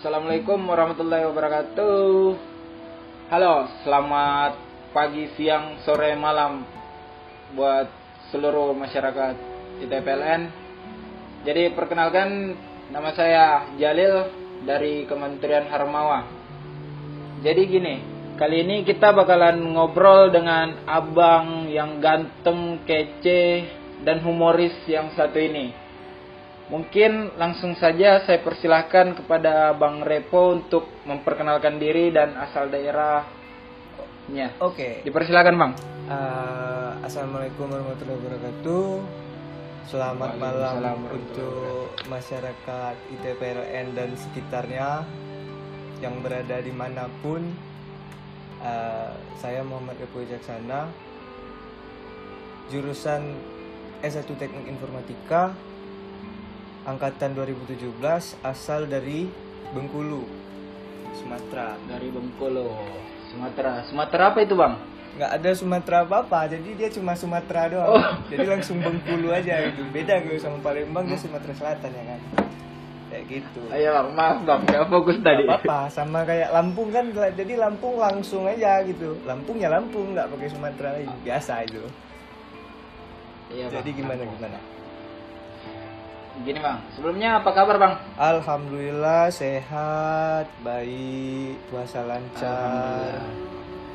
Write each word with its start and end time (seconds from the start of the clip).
Assalamualaikum 0.00 0.64
warahmatullahi 0.64 1.28
wabarakatuh. 1.28 2.32
Halo, 3.28 3.68
selamat 3.84 4.56
pagi, 4.96 5.28
siang, 5.36 5.76
sore, 5.84 6.16
malam 6.16 6.64
buat 7.52 7.84
seluruh 8.32 8.72
masyarakat 8.72 9.36
ITPLN. 9.84 10.42
Jadi 11.44 11.76
perkenalkan 11.76 12.56
nama 12.88 13.12
saya 13.12 13.76
Jalil 13.76 14.32
dari 14.64 15.04
Kementerian 15.04 15.68
Harmawa. 15.68 16.24
Jadi 17.44 17.60
gini, 17.68 18.00
kali 18.40 18.64
ini 18.64 18.88
kita 18.88 19.12
bakalan 19.12 19.60
ngobrol 19.76 20.32
dengan 20.32 20.80
abang 20.88 21.68
yang 21.68 22.00
ganteng, 22.00 22.88
kece, 22.88 23.68
dan 24.00 24.24
humoris 24.24 24.80
yang 24.88 25.12
satu 25.12 25.36
ini. 25.36 25.79
Mungkin 26.70 27.34
langsung 27.34 27.74
saja 27.74 28.22
saya 28.22 28.38
persilahkan 28.46 29.18
kepada 29.18 29.74
Bang 29.74 30.06
Repo 30.06 30.54
untuk 30.54 30.86
memperkenalkan 31.02 31.82
diri 31.82 32.14
dan 32.14 32.38
asal 32.38 32.70
daerahnya. 32.70 34.54
Oke. 34.62 35.02
Dipersilakan 35.02 35.54
Bang. 35.58 35.72
Uh, 36.06 36.94
Assalamualaikum 37.02 37.66
warahmatullahi 37.66 38.22
wabarakatuh. 38.22 38.86
Selamat 39.90 40.38
malam 40.38 41.10
untuk 41.10 41.90
masyarakat 42.06 42.94
ITPLN 43.18 43.90
dan 43.98 44.14
sekitarnya 44.14 45.02
yang 45.98 46.22
berada 46.22 46.62
di 46.62 46.70
mana 46.70 47.10
pun. 47.18 47.50
Uh, 48.62 49.10
saya 49.42 49.66
Muhammad 49.66 49.98
Repo 49.98 50.22
Jaksana, 50.22 50.86
jurusan 52.70 53.34
S1 54.06 54.28
Teknik 54.38 54.70
Informatika 54.70 55.56
angkatan 56.90 57.38
2017 57.38 57.86
asal 58.42 58.90
dari 58.90 59.30
Bengkulu, 59.70 60.26
Sumatera. 61.14 61.78
Dari 61.86 62.10
Bengkulu, 62.10 62.66
Sumatera. 63.30 63.86
Sumatera 63.86 64.34
apa 64.34 64.38
itu, 64.42 64.58
Bang? 64.58 64.74
Nggak 65.10 65.30
ada 65.42 65.50
Sumatera 65.54 65.96
apa-apa, 66.06 66.50
jadi 66.50 66.70
dia 66.74 66.88
cuma 66.90 67.14
Sumatera 67.14 67.70
doang. 67.70 67.98
Oh. 67.98 68.14
Jadi 68.26 68.46
langsung 68.46 68.82
Bengkulu 68.82 69.30
aja 69.30 69.62
gitu. 69.70 69.86
Beda 69.90 70.18
gue 70.22 70.38
sama 70.38 70.58
Palembang, 70.58 71.06
dia 71.06 71.18
Sumatera 71.18 71.54
Selatan 71.54 71.90
ya 71.94 72.04
kan. 72.14 72.20
Kayak 73.10 73.24
gitu. 73.26 73.60
Ayo 73.74 73.90
bang, 73.90 74.08
maaf 74.14 74.38
bang, 74.46 74.60
gak 74.70 74.86
fokus 74.86 75.18
tadi. 75.18 75.42
Gak 75.42 75.66
apa-apa, 75.66 75.90
sama 75.90 76.22
kayak 76.22 76.54
Lampung 76.54 76.94
kan, 76.94 77.10
jadi 77.10 77.52
Lampung 77.58 77.98
langsung 77.98 78.46
aja 78.46 78.86
gitu. 78.86 79.18
Lampung 79.26 79.58
ya 79.58 79.66
Lampung, 79.66 80.14
nggak 80.14 80.30
pakai 80.30 80.46
Sumatera 80.46 80.94
lagi, 80.94 81.10
biasa 81.26 81.66
itu. 81.66 81.82
Iya, 83.50 83.66
jadi 83.66 83.90
gimana 83.90 84.22
gimana? 84.22 84.58
Gini 86.40 86.56
bang, 86.56 86.80
sebelumnya 86.96 87.44
apa 87.44 87.52
kabar 87.52 87.76
bang? 87.76 87.94
Alhamdulillah 88.16 89.28
sehat, 89.28 90.48
baik, 90.64 91.60
puasa 91.68 92.00
lancar. 92.08 93.20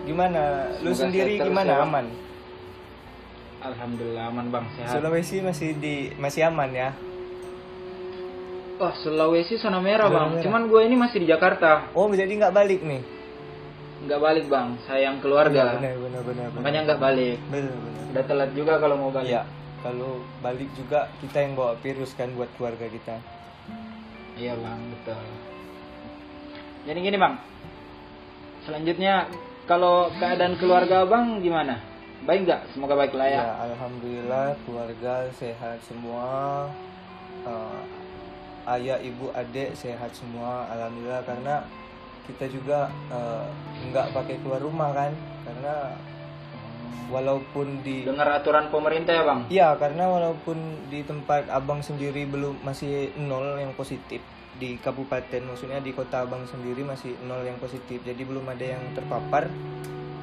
Gimana? 0.06 0.70
Semoga 0.78 0.86
Lu 0.86 0.92
sendiri 0.94 1.42
gimana? 1.42 1.74
Ya, 1.74 1.82
aman? 1.82 2.06
Alhamdulillah 3.66 4.30
aman 4.30 4.46
bang, 4.54 4.66
sehat. 4.78 4.94
Sulawesi 4.94 5.42
masih 5.42 5.74
di 5.82 6.14
masih 6.22 6.46
aman 6.46 6.70
ya? 6.70 6.90
Oh 8.78 8.94
Sulawesi 8.94 9.58
zona 9.58 9.82
merah 9.82 10.06
zona 10.06 10.14
bang, 10.14 10.30
merah. 10.38 10.44
cuman 10.46 10.62
gue 10.70 10.82
ini 10.86 10.96
masih 11.02 11.18
di 11.26 11.28
Jakarta. 11.34 11.90
Oh 11.98 12.06
jadi 12.14 12.30
nggak 12.30 12.54
balik 12.54 12.86
nih? 12.86 13.02
Nggak 14.06 14.22
balik 14.22 14.46
bang, 14.54 14.78
sayang 14.86 15.18
keluarga. 15.18 15.82
Benar 15.82 15.98
benar 15.98 16.22
benar. 16.22 16.48
Makanya 16.54 16.80
nggak 16.94 17.02
balik. 17.02 17.38
Benar 17.50 17.74
benar. 17.74 18.04
Udah 18.14 18.24
telat 18.30 18.52
juga 18.54 18.78
kalau 18.78 19.02
mau 19.02 19.10
balik. 19.10 19.34
Ya 19.34 19.65
kalau 19.86 20.18
balik 20.42 20.66
juga 20.74 21.06
kita 21.22 21.46
yang 21.46 21.54
bawa 21.54 21.78
virus 21.78 22.18
kan 22.18 22.34
buat 22.34 22.50
keluarga 22.58 22.90
kita. 22.90 23.22
Iya 24.34 24.58
bang 24.58 24.82
betul. 24.98 25.22
Jadi 26.90 26.98
gini 27.06 27.18
bang. 27.22 27.38
Selanjutnya 28.66 29.30
kalau 29.70 30.10
keadaan 30.18 30.58
keluarga 30.58 31.06
bang 31.06 31.38
gimana? 31.38 31.78
Baik 32.26 32.50
nggak? 32.50 32.62
Semoga 32.74 32.98
baik 32.98 33.14
lah 33.14 33.30
ya. 33.30 33.38
ya 33.46 33.50
alhamdulillah 33.70 34.58
keluarga 34.66 35.30
sehat 35.38 35.78
semua. 35.86 36.66
Uh, 37.46 37.86
ayah 38.74 38.98
ibu 39.06 39.30
adik 39.38 39.78
sehat 39.78 40.10
semua 40.18 40.66
alhamdulillah. 40.74 41.22
Karena 41.30 41.62
kita 42.26 42.50
juga 42.50 42.90
uh, 43.14 43.46
nggak 43.94 44.18
pakai 44.18 44.42
keluar 44.42 44.66
rumah 44.66 44.90
kan? 44.98 45.14
Karena 45.46 45.94
walaupun 47.10 47.86
di 47.86 48.06
dengar 48.06 48.42
aturan 48.42 48.70
pemerintah 48.74 49.14
ya 49.14 49.24
bang? 49.24 49.40
Iya 49.50 49.70
karena 49.78 50.10
walaupun 50.10 50.58
di 50.90 51.06
tempat 51.06 51.48
abang 51.50 51.80
sendiri 51.86 52.26
belum 52.26 52.62
masih 52.66 53.14
nol 53.22 53.58
yang 53.62 53.74
positif. 53.78 54.22
Di 54.56 54.80
kabupaten 54.80 55.44
maksudnya 55.44 55.84
di 55.84 55.92
kota 55.92 56.24
abang 56.24 56.48
sendiri 56.48 56.82
masih 56.82 57.14
nol 57.28 57.44
yang 57.44 57.60
positif. 57.60 58.02
Jadi 58.02 58.22
belum 58.24 58.46
ada 58.50 58.66
yang 58.66 58.84
terpapar. 58.96 59.52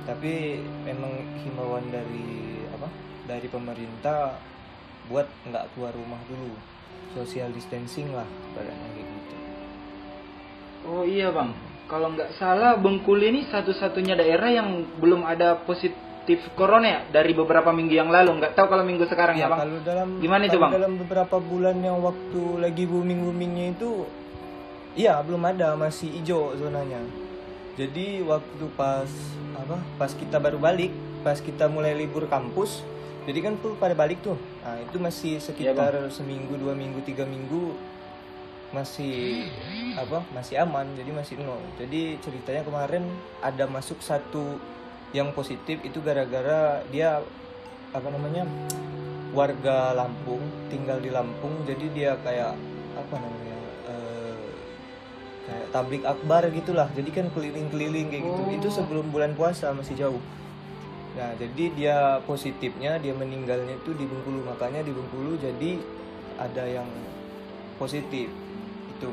Tapi 0.02 0.58
memang 0.82 1.12
himbauan 1.46 1.86
dari 1.92 2.66
apa 2.74 2.88
dari 3.30 3.46
pemerintah 3.46 4.34
buat 5.06 5.28
nggak 5.46 5.76
keluar 5.76 5.94
rumah 5.94 6.18
dulu. 6.26 6.56
Social 7.12 7.52
distancing 7.52 8.10
lah 8.10 8.26
badannya 8.56 8.88
gitu. 8.96 9.36
Oh 10.88 11.04
iya 11.06 11.30
bang. 11.30 11.52
Kalau 11.86 12.08
nggak 12.16 12.40
salah 12.40 12.80
Bengkulu 12.80 13.20
ini 13.20 13.44
satu-satunya 13.46 14.16
daerah 14.16 14.48
yang 14.48 14.82
belum 14.96 15.28
ada 15.28 15.60
positif 15.60 16.11
positif 16.22 16.54
corona 16.54 16.86
ya? 16.86 17.00
Dari 17.10 17.34
beberapa 17.34 17.74
minggu 17.74 17.98
yang 17.98 18.10
lalu. 18.14 18.38
Nggak 18.38 18.54
tahu 18.54 18.70
kalau 18.70 18.86
minggu 18.86 19.10
sekarang 19.10 19.34
ya, 19.34 19.46
ya 19.46 19.50
bang. 19.50 19.58
kalau 19.66 19.78
dalam 19.82 20.08
gimana 20.22 20.42
itu 20.46 20.58
bang? 20.58 20.70
dalam 20.70 20.92
beberapa 21.02 21.36
bulan 21.42 21.76
yang 21.82 21.98
waktu 21.98 22.42
lagi 22.62 22.86
booming 22.86 23.26
boomingnya 23.26 23.66
itu 23.74 24.06
iya 24.94 25.18
belum 25.18 25.42
ada. 25.42 25.74
Masih 25.74 26.14
hijau 26.22 26.54
zonanya. 26.54 27.02
Jadi 27.74 28.22
waktu 28.22 28.64
pas 28.78 29.10
apa 29.58 29.76
pas 29.98 30.12
kita 30.14 30.38
baru 30.38 30.62
balik 30.62 30.94
pas 31.26 31.38
kita 31.42 31.66
mulai 31.66 31.94
libur 31.94 32.26
kampus 32.30 32.82
jadi 33.22 33.38
kan 33.38 33.54
full 33.58 33.78
pada 33.78 33.94
balik 33.94 34.18
tuh. 34.22 34.38
Nah 34.62 34.82
itu 34.82 34.98
masih 34.98 35.38
sekitar 35.38 35.94
ya, 35.94 36.10
seminggu 36.10 36.58
dua 36.58 36.74
minggu 36.74 37.02
tiga 37.06 37.22
minggu 37.22 37.74
masih 38.74 39.46
apa 39.98 40.26
masih 40.34 40.58
aman. 40.62 40.86
Jadi 40.98 41.10
masih 41.10 41.34
nol. 41.42 41.62
Jadi 41.78 42.18
ceritanya 42.22 42.62
kemarin 42.66 43.06
ada 43.38 43.64
masuk 43.70 44.02
satu 44.02 44.58
yang 45.12 45.30
positif 45.36 45.80
itu 45.84 46.00
gara-gara 46.00 46.80
dia 46.88 47.20
apa 47.92 48.08
namanya 48.08 48.48
warga 49.32 49.92
Lampung 49.96 50.40
tinggal 50.72 51.00
di 51.00 51.12
Lampung 51.12 51.64
jadi 51.68 51.86
dia 51.92 52.12
kayak 52.20 52.56
apa 52.96 53.14
namanya 53.16 53.58
uh, 53.88 54.44
kayak 55.48 55.66
tablik 55.72 56.02
akbar 56.04 56.42
gitulah. 56.52 56.88
Jadi 56.92 57.10
kan 57.12 57.26
keliling-keliling 57.32 58.08
kayak 58.12 58.24
gitu. 58.24 58.42
Itu 58.52 58.68
oh. 58.68 58.74
sebelum 58.80 59.06
bulan 59.12 59.32
puasa 59.36 59.72
masih 59.72 59.96
jauh. 59.96 60.22
Nah 61.12 61.36
jadi 61.36 61.64
dia 61.76 61.96
positifnya 62.24 62.96
dia 62.96 63.12
meninggalnya 63.12 63.76
itu 63.80 63.92
di 63.96 64.04
Bengkulu. 64.04 64.44
Makanya 64.48 64.84
di 64.84 64.92
Bengkulu 64.92 65.36
jadi 65.40 65.80
ada 66.40 66.64
yang 66.68 66.88
positif. 67.76 68.28
Itu. 68.96 69.10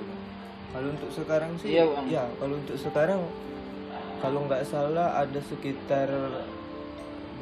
Kalau 0.69 0.87
untuk 0.93 1.09
sekarang 1.09 1.57
sih 1.57 1.81
iya, 1.81 1.83
ya 2.05 2.23
kalau 2.37 2.61
untuk 2.61 2.77
sekarang 2.77 3.25
kalau 4.19 4.45
nggak 4.45 4.67
salah 4.67 5.19
ada 5.19 5.39
sekitar 5.39 6.07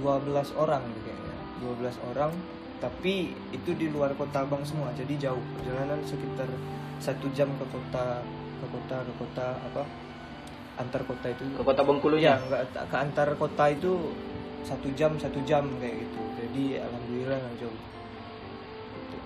12 0.01 0.53
orang 0.57 0.83
kayaknya. 1.03 1.35
12 1.61 2.09
orang 2.13 2.31
tapi 2.77 3.33
itu 3.49 3.73
di 3.73 3.89
luar 3.89 4.13
kota 4.13 4.45
Abang 4.45 4.61
semua 4.61 4.93
jadi 4.93 5.29
jauh. 5.29 5.41
Perjalanan 5.57 5.97
sekitar 6.05 6.49
satu 7.01 7.29
jam 7.33 7.49
ke 7.57 7.65
kota 7.73 8.21
ke 8.61 8.65
kota 8.69 8.97
ke 9.01 9.13
kota 9.17 9.47
apa? 9.57 9.83
Antar 10.77 11.01
kota 11.09 11.27
itu. 11.33 11.43
Ke 11.57 11.63
kota 11.65 11.81
Bengkulu 11.81 12.21
ya 12.21 12.37
nggak 12.37 12.89
ke 12.89 12.95
antar 12.97 13.33
kota 13.33 13.73
itu 13.73 14.13
satu 14.61 14.93
jam 14.93 15.17
satu 15.17 15.41
jam 15.41 15.65
kayak 15.81 16.05
gitu. 16.05 16.21
Jadi 16.37 16.63
alhamdulillah 16.77 17.37
nggak 17.41 17.55
jauh. 17.65 17.77
Gitu. 18.97 19.17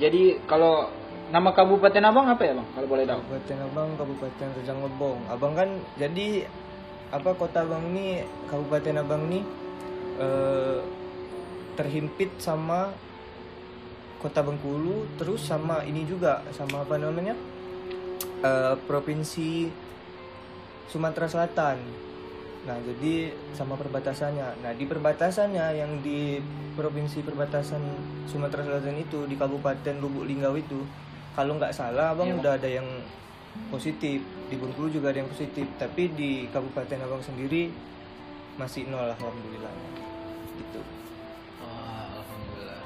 jadi 0.00 0.22
kalau 0.48 0.88
nama 1.32 1.48
kabupaten 1.56 2.04
abang 2.04 2.28
apa 2.28 2.44
ya 2.44 2.52
bang? 2.52 2.68
Kalau 2.76 2.88
boleh 2.92 3.04
tahu. 3.08 3.20
Kabupaten 3.24 3.58
abang 3.72 3.88
kabupaten 3.96 4.48
Rejang 4.60 4.80
Lebong. 4.84 5.20
Abang 5.32 5.52
kan 5.56 5.68
jadi 5.96 6.44
apa 7.12 7.36
kota 7.36 7.62
Abang 7.68 7.92
ini 7.92 8.24
Kabupaten 8.48 9.04
Abang 9.04 9.28
ini 9.28 9.44
eh, 10.16 10.80
terhimpit 11.76 12.32
sama 12.40 12.88
kota 14.16 14.40
Bengkulu 14.40 15.04
terus 15.20 15.44
sama 15.44 15.84
ini 15.84 16.08
juga 16.08 16.40
sama 16.56 16.88
apa 16.88 16.96
namanya 16.96 17.36
eh, 18.40 18.74
provinsi 18.88 19.68
Sumatera 20.88 21.28
Selatan. 21.28 21.78
Nah 22.62 22.78
jadi 22.80 23.32
sama 23.56 23.74
perbatasannya. 23.76 24.64
Nah 24.64 24.72
di 24.72 24.84
perbatasannya 24.88 25.66
yang 25.76 26.00
di 26.00 26.40
provinsi 26.76 27.20
perbatasan 27.24 27.80
Sumatera 28.28 28.64
Selatan 28.64 28.96
itu 29.00 29.28
di 29.28 29.36
Kabupaten 29.36 30.00
Lubuk 30.00 30.24
Linggau 30.24 30.56
itu 30.56 30.80
kalau 31.32 31.56
nggak 31.56 31.72
salah 31.72 32.12
abang 32.12 32.28
ya, 32.28 32.36
udah 32.36 32.52
ada 32.60 32.68
yang 32.68 32.84
positif. 33.72 34.20
Di 34.52 34.54
Bengkulu 34.60 34.92
juga 34.92 35.12
ada 35.12 35.24
yang 35.24 35.30
positif 35.32 35.64
tapi 35.80 36.12
di 36.12 36.46
Kabupaten 36.52 37.08
Abang 37.08 37.24
sendiri 37.24 37.72
masih 38.60 38.84
nol 38.88 39.12
alhamdulillah. 39.16 39.72
Gitu. 40.60 40.80
Oh, 41.64 42.06
alhamdulillah. 42.20 42.82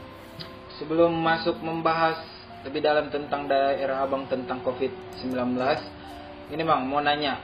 Sebelum 0.79 1.11
masuk 1.11 1.59
membahas 1.59 2.23
lebih 2.63 2.83
dalam 2.83 3.11
tentang 3.11 3.51
daerah 3.51 4.07
Abang 4.07 4.27
tentang 4.31 4.63
COVID-19 4.63 5.35
ini 6.55 6.63
bang 6.63 6.83
mau 6.87 7.03
nanya. 7.03 7.39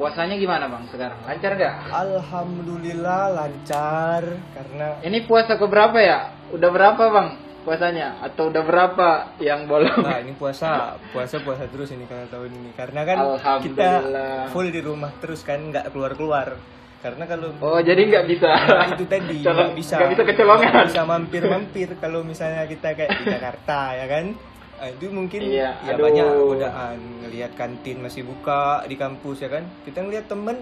Puasanya 0.00 0.40
gimana 0.40 0.64
bang 0.64 0.84
sekarang? 0.88 1.20
Lancar 1.28 1.60
gak 1.60 1.92
Alhamdulillah 1.92 3.36
lancar 3.36 4.24
karena 4.56 4.96
ini 5.04 5.28
puasa 5.28 5.60
ke 5.60 5.66
berapa 5.68 5.98
ya? 6.00 6.32
Udah 6.56 6.72
berapa 6.72 7.04
bang 7.12 7.28
puasanya? 7.62 8.20
Atau 8.20 8.48
udah 8.48 8.62
berapa 8.62 9.08
yang 9.38 9.64
bolong? 9.64 10.00
Nah 10.02 10.18
ini 10.20 10.32
puasa, 10.34 10.96
puasa 11.12 11.40
puasa 11.40 11.64
terus 11.68 11.92
ini 11.92 12.04
kalau 12.04 12.26
tahun 12.28 12.50
ini. 12.52 12.70
Karena 12.74 13.02
kan 13.04 13.18
kita 13.60 13.90
full 14.50 14.68
di 14.68 14.80
rumah 14.80 15.12
terus 15.20 15.44
kan 15.44 15.60
nggak 15.60 15.92
keluar 15.92 16.12
keluar. 16.16 16.48
Karena 17.00 17.24
kalau 17.24 17.56
oh 17.64 17.80
jadi 17.80 17.96
nggak 17.96 18.26
bisa. 18.28 18.50
Nah, 18.52 18.92
itu 18.92 19.04
tadi 19.08 19.40
nggak 19.44 19.72
bisa. 19.72 19.96
nggak 19.96 20.12
bisa 20.12 20.24
kecolongan. 20.28 20.72
Bisa 20.84 21.02
mampir 21.08 21.42
mampir 21.48 21.88
kalau 21.96 22.20
misalnya 22.20 22.68
kita 22.68 22.92
kayak 22.92 23.10
di 23.20 23.24
Jakarta 23.24 23.96
ya 23.96 24.04
kan? 24.04 24.26
Nah, 24.80 24.88
itu 24.88 25.12
mungkin 25.12 25.40
Iya, 25.44 25.76
ya 25.80 25.92
aduh. 25.96 26.04
banyak 26.08 26.26
godaan. 26.40 26.98
Ngelihat 27.24 27.52
kantin 27.52 28.00
masih 28.00 28.24
buka 28.24 28.84
di 28.84 28.96
kampus 28.96 29.40
ya 29.40 29.48
kan? 29.48 29.64
Kita 29.84 30.00
ngelihat 30.00 30.28
temen 30.28 30.56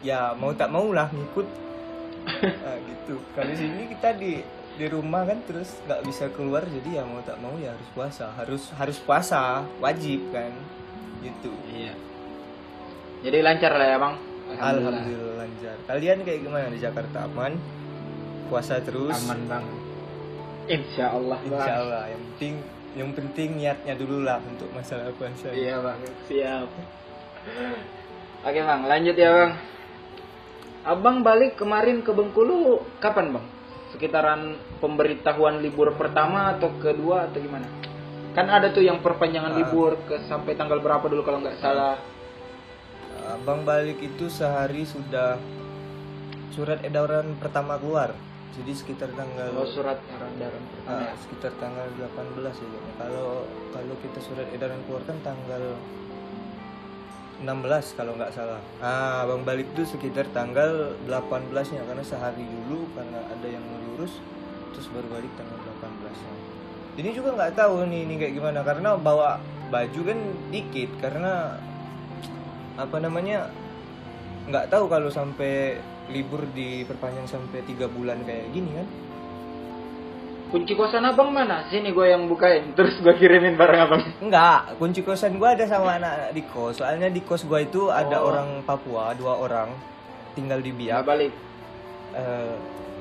ya 0.00 0.32
mau 0.36 0.52
tak 0.52 0.68
mau 0.68 0.88
lah 0.92 1.08
ngikut. 1.08 1.48
Nah, 2.40 2.76
gitu. 2.84 3.16
Kalau 3.32 3.52
sini 3.56 3.88
kita 3.88 4.12
di 4.14 4.44
di 4.80 4.88
rumah 4.88 5.28
kan 5.28 5.44
terus 5.44 5.76
nggak 5.84 6.00
bisa 6.08 6.24
keluar 6.32 6.64
jadi 6.64 6.88
ya 6.96 7.02
mau 7.04 7.20
tak 7.20 7.36
mau 7.36 7.52
ya 7.60 7.76
harus 7.76 7.88
puasa. 7.92 8.32
Harus 8.32 8.72
harus 8.80 8.96
puasa 9.04 9.60
wajib 9.76 10.32
kan 10.32 10.48
gitu. 11.20 11.52
Iya. 11.68 11.92
Jadi 13.20 13.38
lancar 13.44 13.76
lah 13.76 13.86
ya 13.92 13.96
bang? 14.00 14.14
Alhamdulillah 14.56 15.36
lancar. 15.36 15.76
Kalian 15.84 16.24
kayak 16.24 16.40
gimana 16.40 16.72
di 16.72 16.80
Jakarta? 16.80 17.28
Aman? 17.28 17.60
Puasa 18.48 18.80
terus? 18.80 19.12
Aman 19.28 19.44
bang. 19.44 19.66
Insya 20.64 21.12
Allah 21.12 21.38
bang. 21.44 21.60
Insya 21.60 21.74
Allah 21.76 22.02
yang 22.08 22.22
penting 22.32 22.54
yang 22.90 23.10
penting 23.12 23.48
niatnya 23.60 23.94
dulu 24.00 24.24
lah 24.24 24.40
untuk 24.40 24.72
masalah 24.72 25.12
puasa. 25.12 25.52
iya 25.52 25.76
bang. 25.76 26.00
Siap. 26.24 26.68
Oke 28.48 28.60
bang. 28.64 28.80
Lanjut 28.88 29.16
ya 29.20 29.28
bang. 29.28 29.52
Abang 30.88 31.20
balik 31.20 31.60
kemarin 31.60 32.00
ke 32.00 32.16
Bengkulu 32.16 32.80
kapan 33.04 33.36
bang 33.36 33.59
sekitaran 33.90 34.54
pemberitahuan 34.78 35.58
libur 35.58 35.94
pertama 35.94 36.54
atau 36.54 36.70
kedua 36.78 37.26
atau 37.26 37.38
gimana 37.38 37.66
kan 38.30 38.46
ada 38.46 38.70
tuh 38.70 38.86
yang 38.86 39.02
perpanjangan 39.02 39.52
Ah. 39.54 39.58
libur 39.58 39.98
ke 40.06 40.22
sampai 40.30 40.54
tanggal 40.54 40.78
berapa 40.78 41.02
dulu 41.06 41.22
kalau 41.26 41.42
nggak 41.42 41.58
salah 41.58 41.98
Abang 43.30 43.62
balik 43.62 44.02
itu 44.02 44.26
sehari 44.26 44.82
sudah 44.82 45.38
surat 46.50 46.82
edaran 46.82 47.38
pertama 47.38 47.78
keluar. 47.78 48.10
Jadi 48.58 48.74
sekitar 48.74 49.14
tanggal 49.14 49.54
kalau 49.54 49.70
surat 49.70 49.98
edaran 50.34 50.64
pertama 50.66 51.06
ah, 51.06 51.14
sekitar 51.14 51.52
tanggal 51.62 51.86
18 51.94 52.58
ya. 52.58 52.68
Kalau 52.98 53.46
kalau 53.70 53.94
kita 54.02 54.18
surat 54.18 54.50
edaran 54.50 54.82
keluar 54.82 55.06
kan 55.06 55.14
tanggal 55.22 55.78
16 57.38 57.94
kalau 57.96 58.18
nggak 58.18 58.34
salah. 58.34 58.58
Ah, 58.82 59.22
Abang 59.22 59.46
balik 59.46 59.70
itu 59.72 59.86
sekitar 59.86 60.26
tanggal 60.34 60.98
18-nya 61.06 61.86
karena 61.86 62.02
sehari 62.02 62.42
dulu 62.42 62.90
karena 62.98 63.30
ada 63.30 63.46
yang 63.46 63.62
ngurus 64.00 64.16
terus 64.72 64.88
baru 64.96 65.12
balik 65.12 65.28
tanggal 65.36 65.60
18-nya. 65.60 66.32
Ini 66.96 67.10
juga 67.12 67.36
nggak 67.36 67.52
tahu 67.52 67.84
nih 67.84 68.00
ini 68.08 68.14
kayak 68.16 68.32
gimana 68.32 68.64
karena 68.64 68.96
bawa 68.96 69.36
baju 69.68 70.00
kan 70.08 70.18
dikit 70.48 70.88
karena 71.04 71.60
apa 72.80 72.96
namanya 72.96 73.52
nggak 74.48 74.72
tahu 74.72 74.88
kalau 74.88 75.12
sampai 75.12 75.76
libur 76.08 76.48
diperpanjang 76.56 77.28
sampai 77.28 77.60
tiga 77.68 77.92
bulan 77.92 78.24
kayak 78.24 78.48
gini 78.56 78.72
kan 78.72 78.88
kunci 80.50 80.74
kosan 80.74 81.06
abang 81.06 81.30
mana 81.30 81.62
sini 81.70 81.94
gue 81.94 82.06
yang 82.10 82.26
bukain 82.26 82.74
terus 82.74 82.98
gue 82.98 83.14
kirimin 83.20 83.54
barang 83.54 83.80
abang 83.86 84.02
Enggak, 84.18 84.80
kunci 84.80 85.04
kosan 85.04 85.36
gua 85.36 85.54
ada 85.54 85.62
sama 85.68 86.00
anak-anak 86.00 86.30
di 86.34 86.42
kos. 86.48 86.82
Soalnya 86.82 87.06
di 87.06 87.22
kos 87.22 87.46
gua 87.46 87.62
itu 87.62 87.86
ada 87.86 88.18
Oh. 88.18 88.32
orang 88.32 88.64
Papua, 88.66 89.14
dua 89.14 89.38
orang 89.38 89.70
tinggal 90.34 90.58
di 90.58 90.72
Biak. 90.74 91.04
balik 91.04 91.30
Eh, 92.10 92.54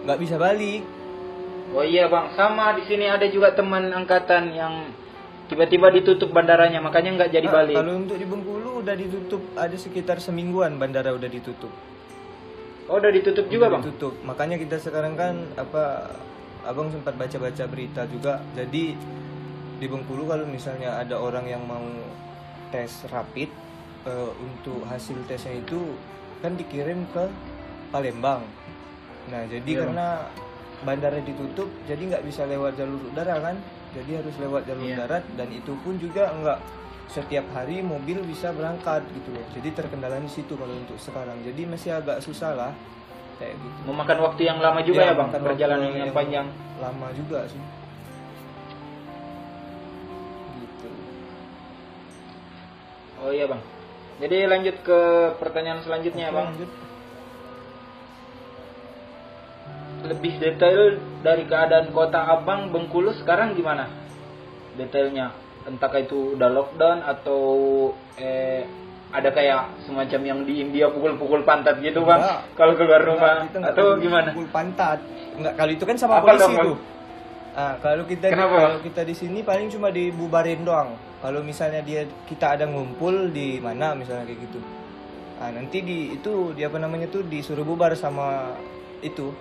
nggak 0.05 0.19
bisa 0.19 0.35
balik. 0.35 0.81
oh 1.69 1.85
iya 1.85 2.09
bang 2.09 2.27
sama 2.33 2.73
di 2.73 2.83
sini 2.85 3.05
ada 3.05 3.25
juga 3.29 3.53
teman 3.53 3.93
angkatan 3.93 4.49
yang 4.51 4.89
tiba-tiba 5.45 5.89
ditutup 5.89 6.29
bandaranya 6.29 6.77
makanya 6.77 7.13
nggak 7.17 7.31
jadi 7.33 7.47
Ah, 7.49 7.53
balik 7.61 7.75
Kalau 7.77 7.93
untuk 7.97 8.17
di 8.17 8.25
Bengkulu 8.25 8.81
udah 8.81 8.95
ditutup 8.95 9.41
ada 9.53 9.73
sekitar 9.73 10.17
semingguan 10.17 10.77
bandara 10.77 11.09
udah 11.09 11.25
ditutup. 11.25 11.69
oh 12.85 12.95
udah 12.97 13.11
ditutup 13.13 13.45
juga 13.49 13.69
Udah 13.69 13.73
bang 13.77 13.81
Ditutup. 13.85 14.13
Makanya 14.25 14.55
kita 14.57 14.77
sekarang 14.77 15.13
kan 15.13 15.35
apa 15.55 16.09
Abang 16.59 16.91
sempat 16.91 17.15
baca-baca 17.15 17.63
berita 17.65 18.03
juga. 18.05 18.43
Jadi 18.53 18.91
di 19.79 19.85
Bengkulu 19.87 20.27
kalau 20.27 20.43
misalnya 20.43 20.99
ada 20.99 21.15
orang 21.15 21.47
yang 21.47 21.63
mau 21.63 21.85
tes 22.69 23.05
rapid 23.09 23.47
eh, 24.03 24.31
untuk 24.37 24.83
hasil 24.85 25.17
tesnya 25.25 25.55
itu 25.55 25.95
kan 26.41 26.53
dikirim 26.53 27.07
ke 27.09 27.25
Palembang. 27.89 28.41
Nah, 29.29 29.41
jadi 29.45 29.69
Iya. 29.69 29.79
karena 29.85 30.07
bandara 30.81 31.19
ditutup, 31.21 31.69
jadi 31.85 32.01
nggak 32.01 32.23
bisa 32.23 32.45
lewat 32.45 32.75
jalur 32.75 33.01
udara 33.05 33.35
kan? 33.39 33.55
Jadi 33.93 34.11
harus 34.17 34.35
lewat 34.37 34.65
jalur 34.65 34.85
Iya. 34.85 34.97
darat 35.05 35.23
dan 35.33 35.49
itu 35.49 35.73
pun 35.81 35.97
juga 35.97 36.29
nggak 36.31 36.59
setiap 37.09 37.45
hari 37.53 37.81
mobil 37.81 38.21
bisa 38.21 38.53
berangkat 38.53 39.01
gitu 39.13 39.33
loh. 39.33 39.45
Jadi 39.53 39.73
terkendala 39.73 40.21
di 40.21 40.29
situ 40.29 40.53
kalau 40.53 40.73
untuk 40.73 40.97
sekarang. 40.97 41.41
Jadi 41.41 41.61
masih 41.65 41.97
agak 41.97 42.21
susah 42.21 42.53
lah 42.53 42.71
kayak 43.39 43.55
gitu. 43.55 43.79
memakan 43.87 44.19
waktu 44.19 44.41
yang 44.43 44.59
lama 44.59 44.83
juga 44.83 44.99
ya, 44.99 45.15
Iya, 45.15 45.15
bang 45.15 45.29
perjalanan 45.31 45.87
waktu 45.87 45.99
yang 46.03 46.11
panjang 46.11 46.47
lama 46.75 47.07
juga 47.15 47.39
sih 47.47 47.61
gitu 50.59 50.89
oh 53.19 53.31
iya 53.31 53.47
bang 53.47 53.61
jadi 54.19 54.37
lanjut 54.43 54.75
ke 54.83 54.99
pertanyaan 55.39 55.79
selanjutnya 55.79 56.27
ya 56.27 56.31
Oke, 56.31 56.35
bang 56.35 56.47
lanjut. 56.51 56.69
Lebih 60.09 60.41
detail 60.41 60.97
dari 61.21 61.45
keadaan 61.45 61.93
kota 61.93 62.25
abang 62.25 62.73
Bengkulu 62.73 63.13
sekarang 63.21 63.53
gimana? 63.53 63.85
Detailnya 64.75 65.31
entahkah 65.69 66.01
itu 66.01 66.33
udah 66.33 66.49
lockdown 66.49 67.05
atau 67.05 67.41
eh 68.17 68.65
ada 69.09 69.29
kayak 69.33 69.89
semacam 69.89 70.21
yang 70.21 70.39
di 70.45 70.61
India 70.61 70.85
pukul-pukul 70.93 71.41
pantat 71.41 71.81
gitu 71.81 72.05
bang 72.05 72.45
kalau 72.53 72.77
keluar 72.77 73.01
rumah. 73.01 73.45
Enggak, 73.49 73.57
nggak 73.57 73.73
atau 73.73 73.85
gimana? 73.97 74.29
pukul 74.33 74.49
pantat. 74.53 74.99
Enggak 75.33 75.53
kalau 75.57 75.71
itu 75.73 75.83
kan 75.85 75.97
sama 75.97 76.21
Apa 76.21 76.25
polisi 76.29 76.53
dong, 76.53 76.65
tuh. 76.65 76.77
Ah 77.57 77.73
kalau 77.81 78.03
kita 78.05 78.29
Kenapa? 78.29 78.57
kalau 78.61 78.79
kita 78.85 79.01
di 79.01 79.15
sini 79.17 79.39
paling 79.41 79.67
cuma 79.73 79.89
dibubarin 79.89 80.61
doang. 80.61 80.93
Kalau 81.19 81.41
misalnya 81.43 81.81
dia 81.83 82.07
kita 82.29 82.55
ada 82.55 82.65
ngumpul 82.69 83.33
di 83.33 83.57
mana 83.59 83.97
misalnya 83.97 84.29
kayak 84.29 84.39
gitu. 84.45 84.59
Ah 85.41 85.49
nanti 85.49 85.81
di 85.81 86.13
itu 86.13 86.53
di 86.53 86.61
apa 86.61 86.77
namanya 86.77 87.09
tuh 87.09 87.25
disuruh 87.25 87.65
bubar 87.65 87.97
sama 87.97 88.53
itu 89.01 89.33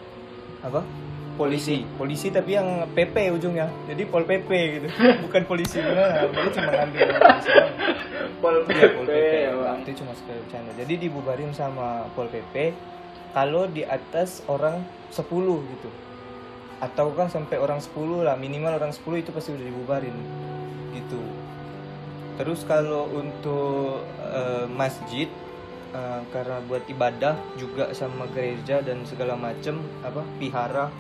apa 0.59 0.83
polisi 1.39 1.87
polisi 1.95 2.35
tapi 2.35 2.59
yang 2.59 2.91
PP 2.93 3.31
ujungnya 3.31 3.71
jadi 3.87 4.03
pol 4.11 4.27
PP 4.27 4.51
gitu 4.51 4.89
bukan 5.29 5.43
polisi 5.47 5.79
beneran 5.79 6.31
dia 6.35 6.51
cuma 6.51 6.71
ngambil. 6.75 7.09
Pol 8.39 8.55
Iya, 8.71 8.95
Pol 8.95 9.03
PP 9.03 9.19
PP. 9.19 9.35
ya 9.35 9.53
bang 9.59 9.79
Itu 9.83 9.93
cuma 9.99 10.13
sekali 10.15 10.39
bercanda. 10.47 10.71
Jadi 10.79 10.95
dibubarin 10.95 11.51
sama 11.51 12.07
Pol 12.15 12.31
PP 12.31 12.71
kalau 13.35 13.67
di 13.67 13.83
atas 13.83 14.47
orang 14.47 14.87
10 15.11 15.27
gitu. 15.75 15.91
Ataukah 16.79 17.27
sampai 17.27 17.59
orang 17.59 17.83
10 17.83 18.23
lah, 18.23 18.39
minimal 18.39 18.79
orang 18.79 18.95
10 18.95 19.27
itu 19.27 19.35
pasti 19.35 19.51
udah 19.51 19.67
dibubarin. 19.67 20.15
Gitu. 20.95 21.19
Terus 22.39 22.63
kalau 22.63 23.11
untuk 23.11 24.07
eh, 24.23 24.71
masjid 24.71 25.27
eh, 25.95 26.21
karena 26.33 26.59
buat 26.67 26.85
ibadah 26.89 27.37
juga 27.57 27.93
sama 27.97 28.29
gereja 28.33 28.85
dan 28.85 29.05
segala 29.09 29.39
macem 29.39 29.81
apa 30.05 30.25
pihara 30.37 30.93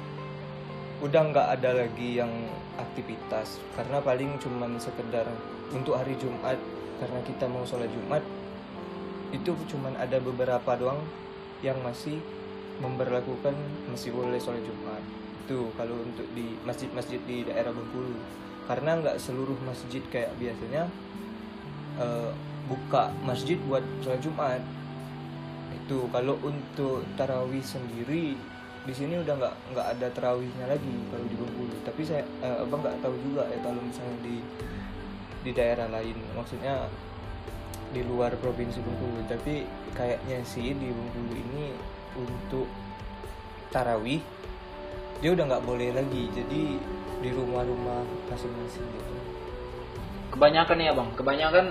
udah 0.99 1.23
nggak 1.31 1.49
ada 1.59 1.71
lagi 1.87 2.19
yang 2.19 2.31
aktivitas. 2.79 3.63
Karena 3.75 4.03
paling 4.03 4.39
cuman 4.43 4.79
sekedar 4.83 5.27
untuk 5.71 5.95
hari 5.95 6.19
Jumat 6.19 6.59
karena 6.99 7.21
kita 7.23 7.47
mau 7.47 7.63
sholat 7.63 7.91
Jumat 7.91 8.23
itu 9.31 9.53
cuman 9.71 9.95
ada 10.01 10.19
beberapa 10.19 10.75
doang 10.75 10.99
yang 11.61 11.79
masih 11.85 12.19
memberlakukan 12.83 13.55
masih 13.91 14.11
boleh 14.15 14.39
sholat 14.43 14.63
Jumat. 14.67 15.03
Itu 15.47 15.71
kalau 15.79 16.03
untuk 16.03 16.27
di 16.35 16.59
masjid-masjid 16.67 17.21
di 17.27 17.47
daerah 17.47 17.71
Bengkulu. 17.71 18.19
Karena 18.67 19.01
nggak 19.01 19.17
seluruh 19.23 19.57
masjid 19.65 20.03
kayak 20.11 20.35
biasanya 20.37 20.91
eh, 22.03 22.31
buka 22.67 23.15
masjid 23.23 23.57
buat 23.65 23.85
sholat 24.03 24.21
Jumat 24.21 24.61
itu 25.73 26.09
kalau 26.09 26.37
untuk 26.45 27.05
tarawih 27.17 27.65
sendiri 27.65 28.37
di 28.89 28.95
sini 28.97 29.21
udah 29.21 29.35
nggak 29.37 29.55
nggak 29.77 29.87
ada 29.97 30.07
tarawihnya 30.17 30.65
lagi 30.65 30.95
kalau 31.13 31.25
di 31.29 31.37
Bengkulu. 31.37 31.77
Tapi 31.85 32.01
saya 32.09 32.25
eh, 32.41 32.65
abang 32.65 32.81
nggak 32.81 33.05
tahu 33.05 33.15
juga 33.21 33.45
ya 33.53 33.59
kalau 33.61 33.81
misalnya 33.85 34.17
di 34.25 34.37
di 35.45 35.51
daerah 35.53 35.89
lain. 35.93 36.17
Maksudnya 36.33 36.89
di 37.93 38.01
luar 38.05 38.33
provinsi 38.41 38.81
Bengkulu. 38.81 39.29
Tapi 39.29 39.69
kayaknya 39.93 40.41
sih 40.49 40.73
di 40.73 40.89
Bengkulu 40.89 41.33
ini 41.37 41.77
untuk 42.17 42.69
tarawih 43.69 44.25
dia 45.21 45.31
udah 45.37 45.45
nggak 45.53 45.65
boleh 45.69 45.93
lagi. 45.93 46.33
Jadi 46.33 46.63
di 47.19 47.31
rumah-rumah 47.35 48.07
masing-masing 48.31 48.87
gitu. 48.89 49.15
Kebanyakan 50.33 50.79
ya 50.79 50.93
bang? 50.95 51.09
Kebanyakan 51.19 51.67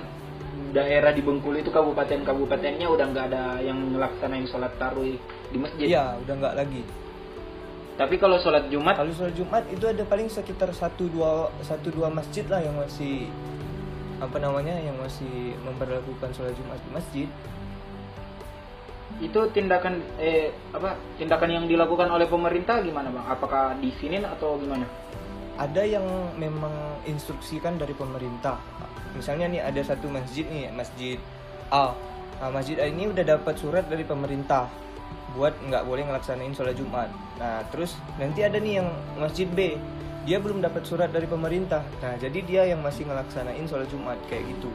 daerah 0.73 1.11
di 1.15 1.21
Bengkulu 1.23 1.59
itu 1.59 1.71
kabupaten-kabupatennya 1.71 2.87
udah 2.87 3.05
nggak 3.11 3.25
ada 3.33 3.43
yang 3.63 3.77
ngelaksanain 3.93 4.47
sholat 4.47 4.73
tarawih 4.75 5.15
di 5.51 5.57
masjid. 5.57 5.85
Iya, 5.87 6.19
udah 6.23 6.33
nggak 6.37 6.55
lagi. 6.55 6.81
Tapi 7.97 8.15
kalau 8.21 8.37
sholat 8.37 8.69
Jumat, 8.69 8.93
Kalau 8.93 9.09
sholat 9.09 9.33
Jumat 9.33 9.63
itu 9.73 9.89
ada 9.89 10.05
paling 10.05 10.29
sekitar 10.29 10.69
satu 10.69 11.09
dua 11.09 11.49
satu 11.65 11.89
dua 11.89 12.13
masjid 12.13 12.45
lah 12.45 12.61
yang 12.61 12.77
masih 12.77 13.25
apa 14.21 14.37
namanya 14.37 14.77
yang 14.77 14.97
masih 15.01 15.57
memperlakukan 15.65 16.29
sholat 16.33 16.53
Jumat 16.57 16.77
di 16.81 16.91
masjid. 16.93 17.29
itu 19.17 19.39
tindakan 19.49 19.97
eh 20.21 20.53
apa 20.69 20.93
tindakan 21.17 21.49
yang 21.49 21.65
dilakukan 21.65 22.05
oleh 22.05 22.29
pemerintah 22.29 22.85
gimana 22.85 23.09
bang? 23.09 23.25
Apakah 23.25 23.73
disinin 23.81 24.21
atau 24.21 24.61
gimana? 24.61 24.85
Ada 25.57 25.81
yang 25.89 26.05
memang 26.37 27.01
instruksikan 27.09 27.81
dari 27.81 27.97
pemerintah. 27.97 28.61
Misalnya 29.17 29.49
nih 29.49 29.61
ada 29.65 29.81
satu 29.81 30.05
masjid 30.07 30.45
nih, 30.45 30.69
masjid 30.69 31.17
A. 31.73 31.97
Nah, 32.37 32.53
masjid 32.53 32.77
A 32.77 32.85
ini 32.85 33.09
udah 33.09 33.25
dapat 33.25 33.57
surat 33.57 33.89
dari 33.89 34.05
pemerintah 34.05 34.69
buat 35.33 35.53
nggak 35.57 35.83
boleh 35.85 36.05
ngelaksanain 36.05 36.53
sholat 36.53 36.77
Jumat. 36.77 37.09
Nah, 37.41 37.65
terus 37.73 37.97
nanti 38.21 38.45
ada 38.45 38.61
nih 38.61 38.81
yang 38.81 38.89
masjid 39.17 39.49
B. 39.49 39.77
Dia 40.27 40.37
belum 40.43 40.59
dapat 40.59 40.83
surat 40.83 41.09
dari 41.09 41.25
pemerintah. 41.25 41.81
Nah, 42.03 42.13
jadi 42.19 42.39
dia 42.45 42.61
yang 42.67 42.85
masih 42.85 43.09
ngelaksanain 43.09 43.65
sholat 43.65 43.89
Jumat 43.89 44.19
kayak 44.29 44.43
gitu. 44.53 44.69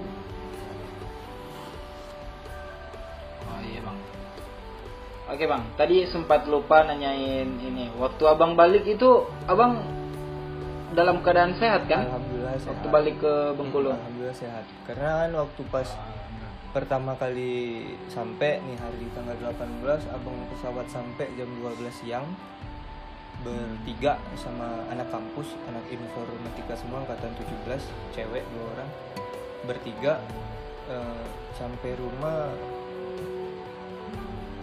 Oh 3.46 3.61
iya 3.62 3.80
bang. 3.84 3.99
Oke 5.32 5.44
bang, 5.46 5.62
tadi 5.78 6.04
sempat 6.08 6.50
lupa 6.50 6.82
nanyain 6.82 7.46
ini. 7.62 7.88
Waktu 8.00 8.22
abang 8.26 8.58
balik 8.58 8.84
itu, 8.84 9.28
abang 9.46 10.01
dalam 10.92 11.25
keadaan 11.25 11.56
sehat 11.56 11.88
kan? 11.88 12.04
Alhamdulillah 12.08 12.54
sehat. 12.61 12.70
Waktu 12.76 12.87
balik 12.92 13.16
ke 13.20 13.32
Bengkulu. 13.56 13.90
Alhamdulillah 13.92 14.37
sehat. 14.37 14.64
Karena 14.84 15.25
kan 15.25 15.30
waktu 15.37 15.62
pas 15.72 15.88
pertama 16.72 17.12
kali 17.20 17.84
sampai 18.08 18.64
nih 18.64 18.76
hari 18.80 19.04
tanggal 19.12 19.37
18 19.37 20.08
abang 20.08 20.37
pesawat 20.49 20.88
sampai 20.88 21.28
jam 21.37 21.49
12 21.61 21.76
siang 21.92 22.25
bertiga 23.44 24.16
sama 24.40 24.80
anak 24.88 25.11
kampus 25.12 25.52
anak 25.68 25.84
informatika 25.92 26.72
semua 26.78 27.04
angkatan 27.04 27.34
17 27.37 28.16
cewek 28.16 28.40
dua 28.54 28.64
orang 28.72 28.90
bertiga 29.68 30.16
eh, 30.88 31.26
sampai 31.61 31.92
rumah 31.99 32.49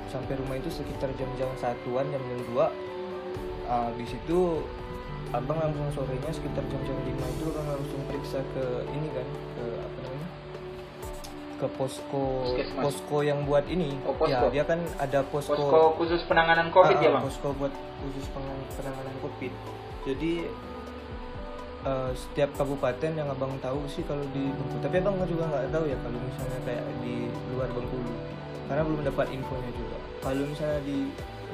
sampai 0.10 0.34
rumah 0.34 0.58
itu 0.58 0.74
sekitar 0.74 1.14
jam-jam 1.14 1.52
satuan 1.62 2.10
jam 2.10 2.24
jam 2.26 2.42
dua 2.50 2.74
habis 3.70 4.10
itu 4.18 4.66
abang 5.32 5.58
langsung 5.58 5.86
sorenya 5.94 6.32
sekitar 6.32 6.66
jam-jam 6.66 6.98
5 6.98 7.06
itu 7.12 7.44
abang 7.48 7.68
langsung 7.70 8.02
periksa 8.04 8.42
ke 8.50 8.66
ini 8.90 9.08
kan 9.10 9.28
ke 9.54 9.66
apa 9.78 9.98
namanya 10.00 10.30
ke 11.56 11.68
posko 11.72 12.24
Puskesmas. 12.48 12.82
posko 12.82 13.18
yang 13.22 13.44
buat 13.44 13.66
ini 13.66 13.94
Oh, 14.04 14.14
posko. 14.14 14.32
ya 14.32 14.50
dia 14.50 14.64
kan 14.64 14.80
ada 14.98 15.20
posko, 15.24 15.54
Posko 15.54 15.82
khusus 15.98 16.22
penanganan 16.24 16.72
COVID 16.72 16.96
Ah, 16.96 17.04
ya 17.04 17.10
bang? 17.12 17.22
posko 17.22 17.48
buat 17.54 17.74
khusus 18.00 18.26
penang- 18.30 18.68
penanganan 18.74 19.16
covid 19.20 19.54
jadi 20.02 20.34
eh, 21.82 22.12
setiap 22.14 22.50
kabupaten 22.56 23.12
yang 23.14 23.28
abang 23.28 23.54
tahu 23.60 23.80
sih 23.86 24.04
kalau 24.04 24.26
di 24.30 24.50
Bengkulu 24.50 24.82
tapi 24.82 24.96
abang 24.98 25.16
juga 25.24 25.46
nggak 25.46 25.70
tahu 25.70 25.86
ya 25.86 25.98
kalau 25.98 26.20
misalnya 26.20 26.60
kayak 26.66 26.84
di 27.00 27.16
luar 27.52 27.70
Bengkulu 27.70 28.14
karena 28.66 28.82
belum 28.82 29.02
dapat 29.06 29.28
infonya 29.30 29.72
juga 29.72 29.98
kalau 30.20 30.44
misalnya 30.44 30.82
di 30.82 30.98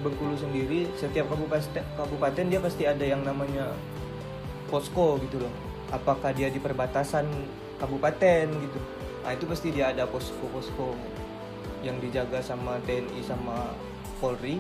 Bengkulu 0.04 0.36
sendiri 0.36 0.92
setiap 1.00 1.32
kabupaten 1.32 1.84
kabupaten 1.96 2.46
dia 2.52 2.60
pasti 2.60 2.84
ada 2.84 3.06
yang 3.06 3.24
namanya 3.24 3.72
posko 4.68 5.22
gitu 5.24 5.40
loh. 5.40 5.54
Apakah 5.94 6.36
dia 6.36 6.52
di 6.52 6.60
perbatasan 6.60 7.26
kabupaten 7.80 8.46
gitu. 8.50 8.80
Nah 9.24 9.32
itu 9.34 9.46
pasti 9.48 9.74
dia 9.74 9.90
ada 9.90 10.06
posko-posko 10.06 10.94
yang 11.82 11.98
dijaga 12.02 12.42
sama 12.42 12.78
TNI 12.84 13.22
sama 13.24 13.74
Polri. 14.20 14.60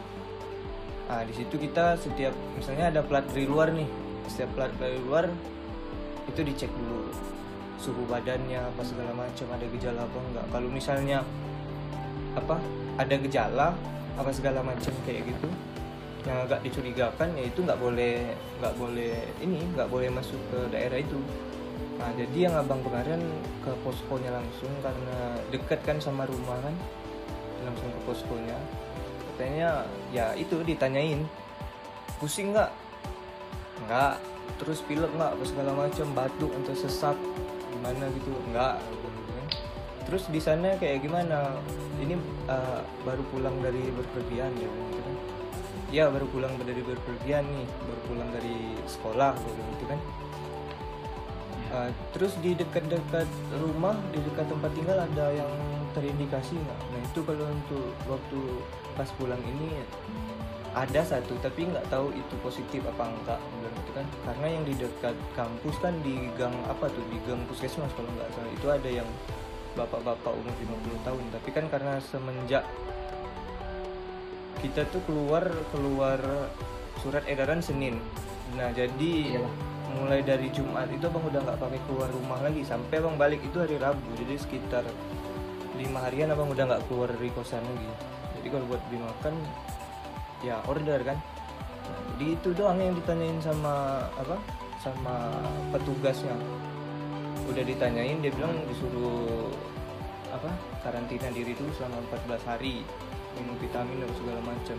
Nah 1.05 1.21
di 1.25 1.33
situ 1.35 1.57
kita 1.57 1.99
setiap 1.99 2.33
misalnya 2.57 2.89
ada 2.89 3.01
plat 3.03 3.25
dari 3.29 3.45
luar 3.45 3.73
nih. 3.75 3.89
Setiap 4.25 4.55
plat 4.57 4.71
dari 4.79 4.97
luar 5.03 5.29
itu 6.25 6.41
dicek 6.41 6.71
dulu 6.73 7.13
suhu 7.75 8.01
badannya 8.09 8.57
apa 8.57 8.81
segala 8.81 9.13
macam 9.13 9.45
ada 9.53 9.65
gejala 9.69 10.01
apa 10.07 10.17
enggak. 10.31 10.45
Kalau 10.49 10.69
misalnya 10.71 11.19
apa 12.33 12.57
ada 12.97 13.15
gejala 13.21 13.67
apa 14.15 14.31
segala 14.31 14.63
macam 14.63 14.93
kayak 15.03 15.27
gitu 15.27 15.47
yang 16.25 16.41
agak 16.41 16.59
dicurigakan 16.65 17.37
ya 17.37 17.43
itu 17.45 17.59
nggak 17.61 17.77
boleh 17.77 18.33
nggak 18.57 18.75
boleh 18.81 19.13
ini 19.45 19.61
nggak 19.77 19.89
boleh 19.93 20.09
masuk 20.09 20.41
ke 20.49 20.59
daerah 20.73 20.97
itu. 20.97 21.21
Nah 22.01 22.09
jadi 22.17 22.49
yang 22.49 22.55
abang 22.57 22.81
kemarin 22.81 23.21
ke 23.61 23.71
poskonya 23.85 24.33
langsung 24.33 24.73
karena 24.81 25.37
dekat 25.53 25.79
kan 25.85 25.97
sama 26.01 26.25
rumah 26.25 26.57
kan 26.65 26.75
langsung 27.61 27.89
ke 27.93 27.99
poskonya. 28.09 28.57
Katanya 29.31 29.85
ya 30.09 30.33
itu 30.33 30.59
ditanyain 30.65 31.21
pusing 32.17 32.57
nggak? 32.57 32.73
Nggak. 33.85 34.17
Terus 34.55 34.79
pilek 34.87 35.11
nggak? 35.13 35.31
apa 35.35 35.43
segala 35.45 35.71
macam 35.77 36.07
batuk 36.15 36.51
atau 36.63 36.73
sesak 36.73 37.17
gimana 37.69 38.09
gitu? 38.17 38.33
Nggak. 38.49 38.81
Terus 40.05 40.29
di 40.29 40.39
sana 40.39 40.77
kayak 40.77 41.01
gimana? 41.01 41.57
Ini 41.99 42.15
uh, 42.47 42.81
baru 43.03 43.23
pulang 43.33 43.57
dari 43.59 43.81
berpergian 43.91 44.53
ya 44.55 44.69
gitu 44.69 44.99
kan? 45.01 45.15
Ya 45.93 46.03
baru 46.09 46.25
pulang 46.29 46.53
dari 46.61 46.81
berpergian 46.81 47.45
nih 47.45 47.67
baru 47.89 48.01
pulang 48.09 48.29
dari 48.33 48.57
sekolah 48.85 49.33
gitu 49.37 49.85
kan? 49.89 49.99
Uh, 51.73 51.89
terus 52.13 52.37
di 52.39 52.53
dekat-dekat 52.55 53.27
rumah 53.57 53.97
di 54.13 54.21
dekat 54.21 54.45
tempat 54.47 54.71
tinggal 54.77 55.01
ada 55.01 55.25
yang 55.33 55.51
terindikasi 55.97 56.55
nggak? 56.55 56.79
Nah 56.93 56.99
itu 57.01 57.19
kalau 57.25 57.45
untuk 57.47 57.87
waktu 58.05 58.39
pas 58.95 59.09
pulang 59.17 59.41
ini 59.43 59.81
ada 60.75 61.07
satu 61.07 61.39
tapi 61.39 61.71
nggak 61.71 61.87
tahu 61.87 62.11
itu 62.11 62.35
positif 62.43 62.83
apa 62.83 63.07
enggak 63.07 63.39
bilang 63.39 63.75
gitu 63.79 63.91
kan? 63.95 64.05
Karena 64.27 64.47
yang 64.59 64.63
di 64.67 64.75
dekat 64.75 65.15
kampus 65.31 65.75
kan 65.79 65.95
di 66.03 66.27
gang 66.35 66.55
apa 66.67 66.91
tuh? 66.91 67.03
Di 67.07 67.17
gang 67.23 67.39
puskesmas 67.47 67.95
kalau 67.95 68.11
nggak 68.11 68.29
salah. 68.35 68.51
Itu 68.51 68.67
ada 68.67 68.89
yang 68.91 69.07
bapak-bapak 69.75 70.33
umur 70.33 70.55
50 70.55 71.05
tahun. 71.05 71.23
Tapi 71.35 71.49
kan 71.51 71.65
karena 71.69 71.99
semenjak 71.99 72.63
kita 74.63 74.87
tuh 74.89 75.03
keluar 75.05 75.45
keluar 75.69 76.17
surat 77.03 77.21
edaran 77.27 77.59
Senin. 77.61 77.99
Nah 78.55 78.71
jadi 78.71 79.35
Iya, 79.35 79.43
Bang. 79.43 79.55
mulai 79.95 80.19
dari 80.25 80.49
Jumat 80.51 80.89
itu 80.89 81.05
abang 81.05 81.23
udah 81.27 81.39
nggak 81.43 81.59
pakai 81.59 81.79
keluar 81.85 82.09
rumah 82.09 82.39
lagi. 82.41 82.63
Sampai 82.65 83.03
abang 83.03 83.19
balik 83.19 83.43
itu 83.43 83.59
hari 83.59 83.77
Rabu. 83.77 84.15
Jadi 84.17 84.33
sekitar 84.39 84.87
lima 85.75 85.99
harian 86.07 86.31
abang 86.31 86.49
udah 86.49 86.63
nggak 86.65 86.83
keluar 86.87 87.11
dari 87.11 87.29
kosan 87.35 87.61
lagi. 87.61 87.89
Jadi 88.39 88.47
kalau 88.47 88.65
buat 88.71 88.81
beli 88.89 88.99
makan 89.03 89.33
ya 90.41 90.63
order 90.65 90.99
kan. 91.03 91.17
Nah, 91.85 91.99
jadi 92.15 92.25
itu 92.33 92.49
doang 92.57 92.79
yang 92.81 92.95
ditanyain 92.97 93.37
sama 93.43 94.07
apa 94.17 94.37
sama 94.81 95.15
petugasnya 95.73 96.33
udah 97.49 97.63
ditanyain 97.63 98.17
dia 98.21 98.31
bilang 98.33 98.55
disuruh 98.69 99.53
apa 100.33 100.51
karantina 100.83 101.29
diri 101.31 101.53
dulu 101.55 101.71
selama 101.77 102.01
14 102.11 102.49
hari 102.49 102.81
minum 103.37 103.55
vitamin 103.61 104.01
dan 104.01 104.11
segala 104.17 104.39
macam 104.43 104.77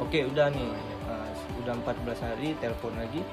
oke 0.00 0.18
udah 0.32 0.48
nih 0.54 0.70
Nah, 1.08 1.24
udah 1.64 1.72
14 1.88 2.20
hari 2.20 2.52
telepon 2.60 2.92
lagi 3.00 3.24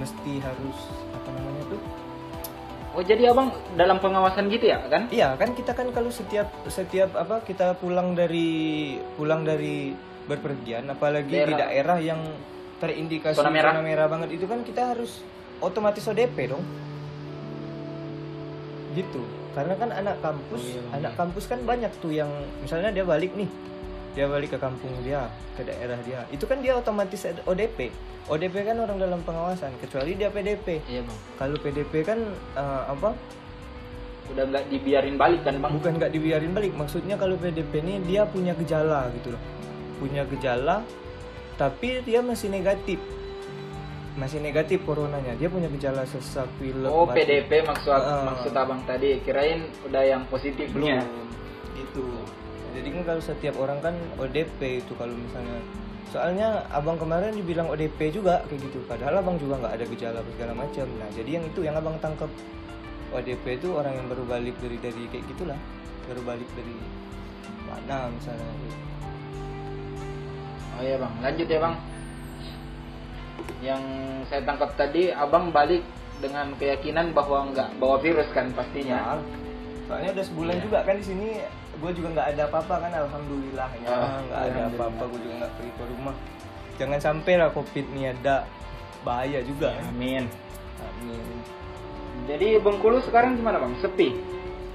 mesti 0.00 0.32
harus 0.40 0.78
apa 1.12 1.28
namanya 1.36 1.76
tuh 1.76 1.82
Oh 2.92 3.00
jadi 3.00 3.32
abang 3.32 3.48
dalam 3.72 4.04
pengawasan 4.04 4.52
gitu 4.52 4.68
ya 4.68 4.84
kan? 4.84 5.08
Iya 5.08 5.32
kan 5.40 5.56
kita 5.56 5.72
kan 5.72 5.88
kalau 5.96 6.12
setiap 6.12 6.52
setiap 6.68 7.16
apa 7.16 7.40
kita 7.40 7.72
pulang 7.80 8.12
dari 8.12 9.00
pulang 9.16 9.48
dari 9.48 9.96
berpergian 10.28 10.92
apalagi 10.92 11.32
di 11.32 11.40
Daerah. 11.40 11.72
daerah 11.72 11.98
yang 12.04 12.20
terindikasi 12.84 13.40
Zona 13.40 13.48
merah. 13.48 13.80
banget 14.12 14.36
itu 14.36 14.44
kan 14.44 14.60
kita 14.60 14.92
harus 14.92 15.24
otomatis 15.64 16.04
ODP 16.04 16.52
dong. 16.52 16.60
Gitu. 18.92 19.22
Karena 19.52 19.74
kan 19.76 19.88
anak 19.92 20.16
kampus, 20.20 20.62
Oh, 20.62 20.68
iya, 20.68 20.80
Bang. 20.80 20.92
anak 21.00 21.12
kampus 21.16 21.44
kan 21.48 21.60
banyak 21.64 21.92
tuh 22.00 22.12
yang 22.12 22.28
misalnya 22.60 22.92
dia 22.92 23.04
balik 23.04 23.32
nih. 23.32 23.48
Dia 24.12 24.28
balik 24.28 24.52
ke 24.52 24.58
kampung 24.60 24.92
dia, 25.00 25.24
ke 25.56 25.64
daerah 25.64 25.96
dia. 26.04 26.24
Itu 26.28 26.44
kan 26.44 26.60
dia 26.60 26.76
otomatis 26.76 27.24
ODP. 27.48 27.88
ODP 28.28 28.54
kan 28.62 28.76
orang 28.76 29.00
dalam 29.00 29.20
pengawasan 29.24 29.72
kecuali 29.80 30.12
dia 30.14 30.28
PDP. 30.28 30.84
Iya 30.84 31.00
bang. 31.08 31.18
Kalau 31.40 31.56
PDP 31.56 31.92
kan 32.04 32.20
eh, 32.54 32.82
apa? 32.92 33.16
Udah 34.30 34.44
nggak 34.48 34.64
dibiarin 34.70 35.16
balik 35.18 35.42
kan 35.44 35.58
bang? 35.60 35.72
bukan 35.76 35.92
nggak 35.98 36.12
dibiarin 36.14 36.52
balik 36.54 36.72
maksudnya 36.72 37.18
kalau 37.18 37.34
PDP 37.36 37.82
ini 37.84 38.00
dia 38.06 38.22
punya 38.24 38.54
gejala 38.54 39.10
gitu 39.18 39.34
loh 39.34 39.42
punya 39.98 40.22
gejala 40.24 40.80
tapi 41.58 42.00
dia 42.06 42.24
masih 42.24 42.48
negatif 42.48 42.96
masih 44.12 44.44
negatif 44.44 44.84
coronanya. 44.84 45.32
Dia 45.40 45.48
punya 45.48 45.72
gejala 45.72 46.04
sesak 46.04 46.44
pilek 46.60 46.88
Oh 46.88 47.08
batuk. 47.08 47.24
PDP 47.24 47.64
maksud 47.64 47.92
Ah. 47.92 48.28
maksud 48.28 48.52
abang 48.52 48.84
tadi. 48.84 49.20
Kirain 49.24 49.68
udah 49.88 50.02
yang 50.04 50.22
positifnya. 50.28 51.00
belum? 51.00 51.28
Gitu. 51.76 52.06
Jadi 52.72 52.88
kan 52.88 53.02
kalau 53.04 53.22
setiap 53.24 53.54
orang 53.56 53.78
kan 53.80 53.94
ODP 54.16 54.84
itu 54.84 54.92
kalau 54.96 55.12
misalnya. 55.12 55.60
Soalnya 56.12 56.68
abang 56.68 57.00
kemarin 57.00 57.32
dibilang 57.32 57.72
ODP 57.72 58.12
juga 58.12 58.44
kayak 58.44 58.60
gitu. 58.68 58.84
Padahal 58.84 59.24
abang 59.24 59.40
juga 59.40 59.56
nggak 59.64 59.80
ada 59.80 59.84
gejala 59.88 60.20
segala 60.36 60.52
macam. 60.52 60.86
Nah 61.00 61.08
jadi 61.16 61.40
yang 61.40 61.44
itu 61.48 61.60
yang 61.64 61.76
abang 61.76 61.96
tangkap 62.04 62.28
ODP 63.16 63.60
itu 63.60 63.72
orang 63.72 63.96
yang 63.96 64.06
baru 64.12 64.24
balik 64.28 64.56
dari 64.60 64.76
dari 64.76 65.08
kayak 65.08 65.24
gitulah. 65.32 65.56
Baru 66.04 66.20
balik 66.20 66.48
dari 66.52 66.76
mana 67.64 68.12
misalnya. 68.12 68.44
Oh 70.72 70.82
iya 70.84 70.96
bang, 71.00 71.14
lanjut 71.20 71.48
ya 71.48 71.60
bang. 71.60 71.74
Yang 73.60 73.82
saya 74.26 74.42
tangkap 74.42 74.70
tadi, 74.74 75.08
abang 75.08 75.50
balik 75.50 75.82
dengan 76.18 76.54
keyakinan 76.54 77.10
bahwa 77.10 77.50
nggak 77.50 77.68
bawa 77.76 77.98
virus 77.98 78.30
kan 78.30 78.50
pastinya. 78.52 79.18
Ya, 79.18 79.18
soalnya 79.86 80.10
udah 80.12 80.24
sebulan 80.24 80.54
Iya. 80.56 80.62
juga 80.62 80.78
kan 80.82 80.94
di 80.94 81.04
sini 81.04 81.28
gue 81.72 81.90
juga 81.92 82.08
nggak 82.14 82.28
ada 82.32 82.42
apa-apa 82.46 82.74
kan 82.78 82.92
alhamdulillah 82.94 83.68
ya 83.76 83.88
Ah, 83.90 84.18
nggak 84.22 84.40
ada 84.46 84.60
apa-apa 84.70 85.02
gue 85.10 85.20
juga 85.20 85.34
nggak 85.42 85.52
pergi 85.52 85.72
ke 85.74 85.84
rumah 85.90 86.14
jangan 86.78 87.00
sampai 87.02 87.32
lah 87.34 87.48
covid 87.50 87.84
ini 87.90 88.02
ada 88.08 88.46
bahaya 89.02 89.42
juga 89.42 89.74
Amin. 89.82 90.30
Amin. 90.78 91.36
Jadi 92.24 92.54
Bengkulu 92.56 93.02
sekarang 93.02 93.34
gimana 93.34 93.58
bang? 93.58 93.74
Sepi. 93.78 94.14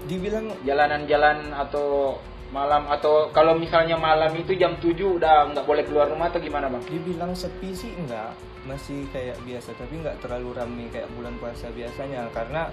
dibilang 0.03 0.51
Jalanan-jalan 0.63 1.51
atau 1.51 2.19
malam 2.47 2.87
atau 2.87 3.27
kalau 3.35 3.59
misalnya 3.59 3.99
malam 3.99 4.31
itu 4.31 4.55
jam 4.55 4.79
7 4.79 4.95
udah 4.95 5.51
nggak 5.51 5.67
boleh 5.67 5.83
keluar 5.83 6.07
rumah 6.07 6.31
atau 6.31 6.39
gimana 6.39 6.71
bang? 6.71 6.83
dibilang 6.87 7.35
sepi 7.35 7.75
sih 7.75 7.91
enggak 7.99 8.31
masih 8.67 9.07
kayak 9.15 9.39
biasa 9.47 9.75
tapi 9.79 10.03
nggak 10.03 10.19
terlalu 10.19 10.55
ramai 10.55 10.87
kayak 10.91 11.07
bulan 11.15 11.35
puasa 11.39 11.71
biasanya. 11.71 12.27
Karena 12.35 12.67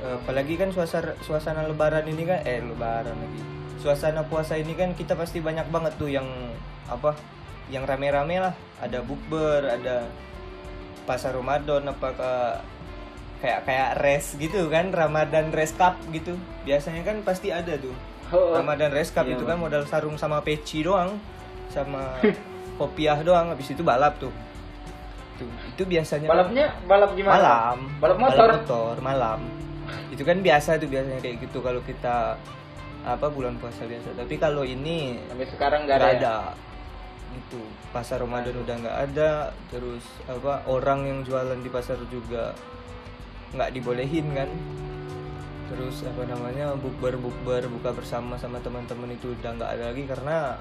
eh, 0.00 0.16
apalagi 0.16 0.56
kan 0.56 0.72
suasana 0.72 1.12
suasana 1.20 1.68
lebaran 1.68 2.08
ini 2.08 2.24
kan 2.24 2.40
eh 2.44 2.60
lebaran 2.60 3.16
lagi. 3.16 3.42
Suasana 3.80 4.24
puasa 4.28 4.56
ini 4.56 4.72
kan 4.72 4.96
kita 4.96 5.16
pasti 5.16 5.40
banyak 5.44 5.68
banget 5.68 5.92
tuh 6.00 6.08
yang 6.08 6.26
apa 6.88 7.16
yang 7.68 7.84
rame-rame 7.84 8.40
lah. 8.40 8.54
Ada 8.80 9.04
bukber 9.04 9.68
ada 9.68 10.08
pasar 11.04 11.36
Ramadan 11.36 11.88
apakah 11.92 12.64
kayak 13.42 13.66
kayak 13.66 13.90
res 14.00 14.38
gitu 14.38 14.70
kan 14.72 14.92
Ramadan 14.92 15.52
res 15.52 15.76
cup 15.76 16.00
gitu. 16.12 16.36
Biasanya 16.64 17.04
kan 17.04 17.20
pasti 17.20 17.52
ada 17.52 17.76
tuh 17.76 18.11
Oh, 18.32 18.56
Ramadan 18.56 18.90
Cup 18.90 19.24
Iya, 19.24 19.36
itu 19.36 19.44
kan 19.44 19.56
modal 19.56 19.84
sarung 19.84 20.16
sama 20.16 20.40
peci 20.40 20.80
doang 20.80 21.20
sama 21.68 22.16
kopiah 22.80 23.20
doang 23.20 23.48
habis 23.48 23.68
itu 23.68 23.80
balap 23.80 24.16
tuh 24.16 24.32
itu, 25.36 25.44
itu 25.44 25.82
biasanya 25.86 26.28
balapnya 26.28 26.72
balap 26.84 27.12
gimana? 27.12 27.34
Malam 27.36 27.76
Balap 28.00 28.18
motor. 28.18 28.48
motor 28.54 28.94
malam 28.98 29.40
itu 30.08 30.22
kan 30.22 30.40
biasa 30.40 30.76
tuh 30.76 30.88
biasanya 30.88 31.20
kayak 31.20 31.40
gitu 31.40 31.60
kalau 31.60 31.80
kita 31.80 32.36
apa 33.02 33.26
bulan 33.28 33.58
puasa 33.58 33.82
biasa 33.84 34.14
tapi 34.14 34.38
kalau 34.38 34.62
ini 34.62 35.18
Sampai 35.26 35.48
sekarang 35.48 35.80
nggak 35.84 35.96
ada. 35.98 36.06
ya? 36.06 36.12
ada 36.16 36.36
gitu 37.32 37.60
pasar 37.90 38.20
Ramadan 38.20 38.54
udah 38.54 38.76
nggak 38.78 38.98
ada 39.08 39.32
terus 39.72 40.04
apa 40.24 40.62
orang 40.68 41.08
yang 41.08 41.18
jualan 41.24 41.58
di 41.58 41.68
pasar 41.68 41.96
juga 42.08 42.52
nggak 43.52 43.72
dibolehin 43.72 44.26
kan 44.32 44.48
terus 45.72 46.04
apa 46.04 46.28
namanya 46.28 46.76
bukber 46.76 47.16
bukber 47.16 47.64
buka 47.72 47.96
bersama 47.96 48.36
sama 48.36 48.60
teman-teman 48.60 49.16
itu 49.16 49.32
udah 49.32 49.56
nggak 49.56 49.70
ada 49.72 49.84
lagi 49.88 50.04
karena 50.04 50.60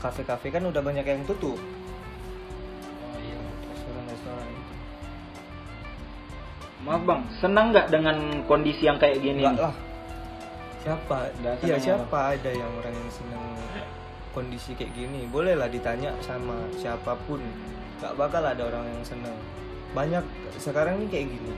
kafe-kafe 0.00 0.52
kan 0.52 0.64
udah 0.64 0.80
banyak 0.80 1.04
yang 1.04 1.24
tutup. 1.24 1.56
Oh, 1.56 3.16
iya. 3.20 3.40
restoran-restoran. 3.72 4.48
Maaf 6.84 7.02
bang, 7.04 7.20
senang 7.40 7.66
nggak 7.72 7.86
dengan 7.92 8.16
kondisi 8.48 8.88
yang 8.88 8.96
kayak 8.96 9.20
gini? 9.20 9.44
Enggak 9.44 9.72
lah. 9.72 9.74
Siapa? 10.80 11.16
Nggak 11.44 11.54
iya 11.64 11.76
siapa 11.76 12.18
ada 12.36 12.50
yang 12.52 12.72
orang 12.80 12.94
yang 12.96 13.10
senang 13.12 13.44
kondisi 14.32 14.72
kayak 14.76 14.92
gini? 14.96 15.28
Bolehlah 15.28 15.68
ditanya 15.68 16.16
sama 16.24 16.56
siapa 16.80 17.16
pun. 17.28 17.40
Nggak 18.00 18.16
bakal 18.16 18.44
ada 18.44 18.62
orang 18.64 18.88
yang 18.88 19.04
senang. 19.04 19.36
Banyak 19.92 20.24
sekarang 20.56 21.04
ini 21.04 21.06
kayak 21.12 21.28
gini. 21.28 21.52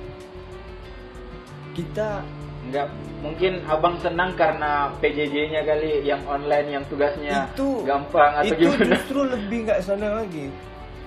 Kita 1.73 2.27
Nggak, 2.63 2.87
mungkin 3.19 3.53
abang 3.67 3.99
senang 3.99 4.39
karena 4.39 4.87
PJJ-nya 5.03 5.67
kali 5.67 6.07
yang 6.07 6.23
online 6.25 6.69
yang 6.71 6.85
tugasnya 6.87 7.51
Itu- 7.51 7.83
gampang 7.83 8.39
atau 8.39 8.47
itu 8.49 8.63
gimana? 8.71 8.87
justru 8.87 9.19
lebih 9.27 9.59
nggak 9.67 9.81
senang 9.83 10.15
lagi. 10.17 10.47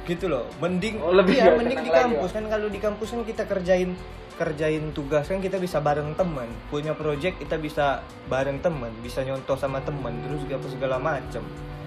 Gitu 0.06 0.26
loh 0.28 0.46
mending 0.60 1.00
Oh, 1.00 1.16
lebih 1.16 1.40
nggak 1.40 1.56
mending 1.56 1.80
di 1.82 1.90
lagi, 1.90 2.02
kampus. 2.12 2.30
kan 2.30 2.46
kalau 2.46 2.68
di 2.68 2.78
kampus 2.78 3.08
kan 3.10 3.22
kita 3.24 3.44
kerjain 3.46 3.92
kerjain 4.36 4.92
tugas 4.92 5.26
kan 5.26 5.40
kita 5.40 5.56
bisa 5.56 5.80
bareng 5.80 6.12
teman. 6.14 6.46
Punya 6.68 6.92
project 6.92 7.40
kita 7.40 7.56
bisa 7.56 7.86
bareng 8.28 8.60
teman. 8.60 8.92
Bisa 9.00 9.24
nyontoh 9.24 9.56
sama 9.56 9.80
teman 9.80 10.12
terus 10.22 10.44
apa 10.46 10.68
segala 10.68 11.00
macam 11.00 11.42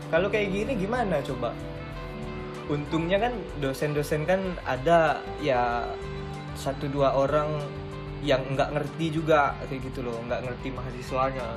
kalau 0.09 0.27
kayak 0.27 0.49
gini 0.49 0.73
gimana 0.75 1.21
coba? 1.21 1.53
Untungnya 2.67 3.17
kan 3.19 3.33
dosen-dosen 3.61 4.25
kan 4.25 4.41
ada 4.65 5.21
ya 5.39 5.89
satu 6.53 6.85
dua 6.87 7.13
orang 7.13 7.49
yang 8.25 8.43
nggak 8.55 8.71
ngerti 8.75 9.07
juga 9.15 9.55
kayak 9.67 9.81
gitu 9.91 10.03
loh. 10.03 10.19
Nggak 10.27 10.41
ngerti 10.47 10.69
mahasiswanya. 10.75 11.49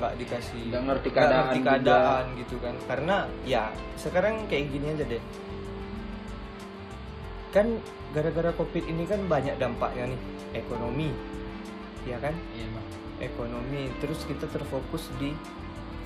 Nggak 0.00 0.12
dikasih 0.16 0.62
Nggak 0.72 0.84
ngerti 0.88 1.08
keadaan 1.12 1.36
ngerti 1.44 1.58
juga. 1.58 1.68
keadaan 1.70 2.24
gitu 2.40 2.56
kan. 2.60 2.74
Karena 2.88 3.16
ya 3.44 3.64
sekarang 3.96 4.34
kayak 4.48 4.64
gini 4.70 4.86
aja 4.92 5.04
deh. 5.04 5.22
Kan 7.50 7.66
gara-gara 8.14 8.50
covid 8.54 8.84
ini 8.86 9.04
kan 9.06 9.20
banyak 9.26 9.58
dampaknya 9.58 10.14
nih. 10.14 10.20
Ekonomi 10.56 11.10
ya 12.04 12.16
kan? 12.18 12.34
Iya 12.56 12.66
bang. 12.72 12.86
ekonomi 13.20 13.92
terus 14.00 14.24
kita 14.24 14.48
terfokus 14.48 15.12
di 15.20 15.36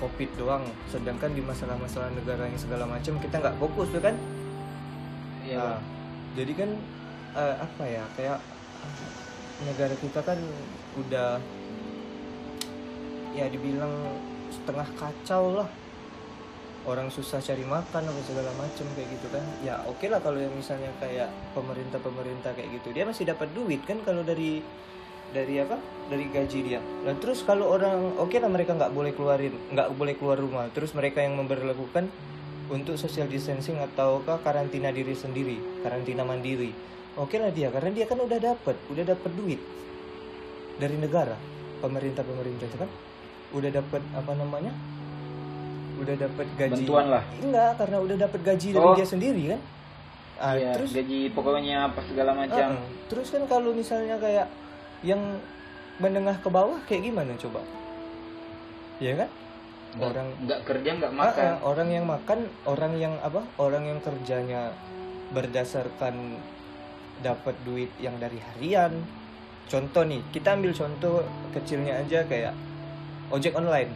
covid 0.03 0.27
doang. 0.35 0.67
Sedangkan 0.91 1.31
di 1.31 1.39
masalah-masalah 1.39 2.11
negara 2.11 2.43
yang 2.43 2.59
segala 2.59 2.83
macam 2.83 3.15
kita 3.23 3.39
nggak 3.39 3.55
fokus 3.55 3.87
tuh 3.89 4.03
kan? 4.03 4.15
Iya 5.47 5.55
Nah, 5.55 5.79
jadi 6.35 6.51
kan 6.51 6.69
eh, 7.35 7.55
apa 7.63 7.83
ya 7.87 8.03
kayak 8.19 8.39
negara 9.63 9.95
kita 9.95 10.19
kan 10.19 10.35
udah 10.99 11.39
ya 13.35 13.45
dibilang 13.47 13.91
setengah 14.51 14.87
kacau 14.99 15.63
lah. 15.63 15.69
Orang 16.85 17.09
susah 17.09 17.41
cari 17.41 17.65
makan 17.65 18.03
apa 18.05 18.21
segala 18.21 18.53
macem 18.61 18.85
kayak 18.93 19.09
gitu 19.17 19.27
kan. 19.33 19.41
Ya 19.65 19.81
oke 19.89 20.05
lah 20.05 20.21
kalau 20.21 20.37
yang 20.37 20.53
misalnya 20.53 20.93
kayak 21.01 21.31
pemerintah 21.57 21.97
pemerintah 21.97 22.51
kayak 22.53 22.77
gitu. 22.77 22.93
Dia 22.93 23.09
masih 23.09 23.25
dapat 23.25 23.49
duit 23.57 23.81
kan 23.87 23.97
kalau 24.05 24.21
dari 24.21 24.61
dari 25.33 25.57
apa? 25.57 25.81
Dari 26.13 26.29
gaji 26.29 26.59
dia. 26.61 26.79
Dan 27.01 27.17
terus 27.17 27.41
kalau 27.41 27.73
orang 27.73 28.13
oke 28.21 28.37
lah 28.37 28.51
mereka 28.51 28.77
nggak 28.77 28.93
boleh 28.93 29.17
keluarin 29.17 29.55
nggak 29.73 29.97
boleh 29.97 30.13
keluar 30.13 30.37
rumah. 30.37 30.69
Terus 30.69 30.93
mereka 30.93 31.25
yang 31.25 31.41
memperlakukan 31.41 32.05
untuk 32.69 32.97
social 32.97 33.29
distancing 33.29 33.77
ataukah 33.77 34.41
karantina 34.41 34.89
diri 34.89 35.13
sendiri 35.13 35.57
karantina 35.85 36.25
mandiri 36.25 36.73
oke 37.15 37.35
lah 37.35 37.49
dia 37.49 37.67
karena 37.69 37.89
dia 37.91 38.05
kan 38.05 38.17
udah 38.17 38.37
dapat 38.37 38.75
udah 38.87 39.03
dapat 39.05 39.31
duit 39.33 39.61
dari 40.75 40.95
negara 40.95 41.35
pemerintah 41.79 42.21
pemerintah 42.21 42.65
itu 42.65 42.77
kan 42.77 42.91
udah 43.51 43.71
dapat 43.71 44.01
apa 44.11 44.31
namanya 44.33 44.73
udah 45.95 46.15
dapat 46.17 46.47
gaji 46.53 46.83
Bantuan 46.83 47.07
lah. 47.09 47.23
enggak 47.39 47.71
karena 47.77 47.97
udah 47.97 48.15
dapat 48.19 48.39
gaji 48.43 48.67
dari 48.69 48.83
Oh. 48.85 48.95
dia 48.95 49.07
sendiri 49.07 49.43
kan 49.49 49.61
Ah, 50.35 50.51
Iya, 50.51 50.75
terus 50.75 50.91
gaji 50.91 51.31
pokoknya 51.31 51.87
apa 51.87 52.03
segala 52.03 52.35
macam. 52.35 52.75
Uh-uh. 52.75 53.07
Terus 53.07 53.31
kan 53.31 53.47
kalau 53.47 53.71
misalnya 53.71 54.19
kayak 54.19 54.51
yang 54.99 55.39
menengah 55.95 56.35
ke 56.35 56.51
bawah 56.51 56.75
kayak 56.83 57.07
gimana 57.07 57.39
coba? 57.39 57.63
Ya 58.99 59.15
kan? 59.15 59.31
Nggak- 59.95 60.11
Orang 60.11 60.27
nggak 60.43 60.59
kerja 60.67 60.89
nggak 60.91 61.13
makan. 61.15 61.39
Uh-uh, 61.39 61.63
orang 61.63 61.87
yang 61.87 62.03
makan, 62.03 62.39
orang 62.67 62.93
yang 62.99 63.15
apa? 63.23 63.47
Orang 63.55 63.87
yang 63.87 64.03
kerjanya 64.03 64.75
berdasarkan 65.31 66.35
dapat 67.23 67.55
duit 67.63 67.91
yang 68.01 68.17
dari 68.19 68.39
harian. 68.39 68.91
Contoh 69.65 70.05
nih, 70.05 70.21
kita 70.29 70.55
ambil 70.55 70.71
contoh 70.75 71.25
kecilnya 71.55 72.01
aja 72.01 72.23
kayak 72.25 72.53
ojek 73.33 73.55
online. 73.57 73.91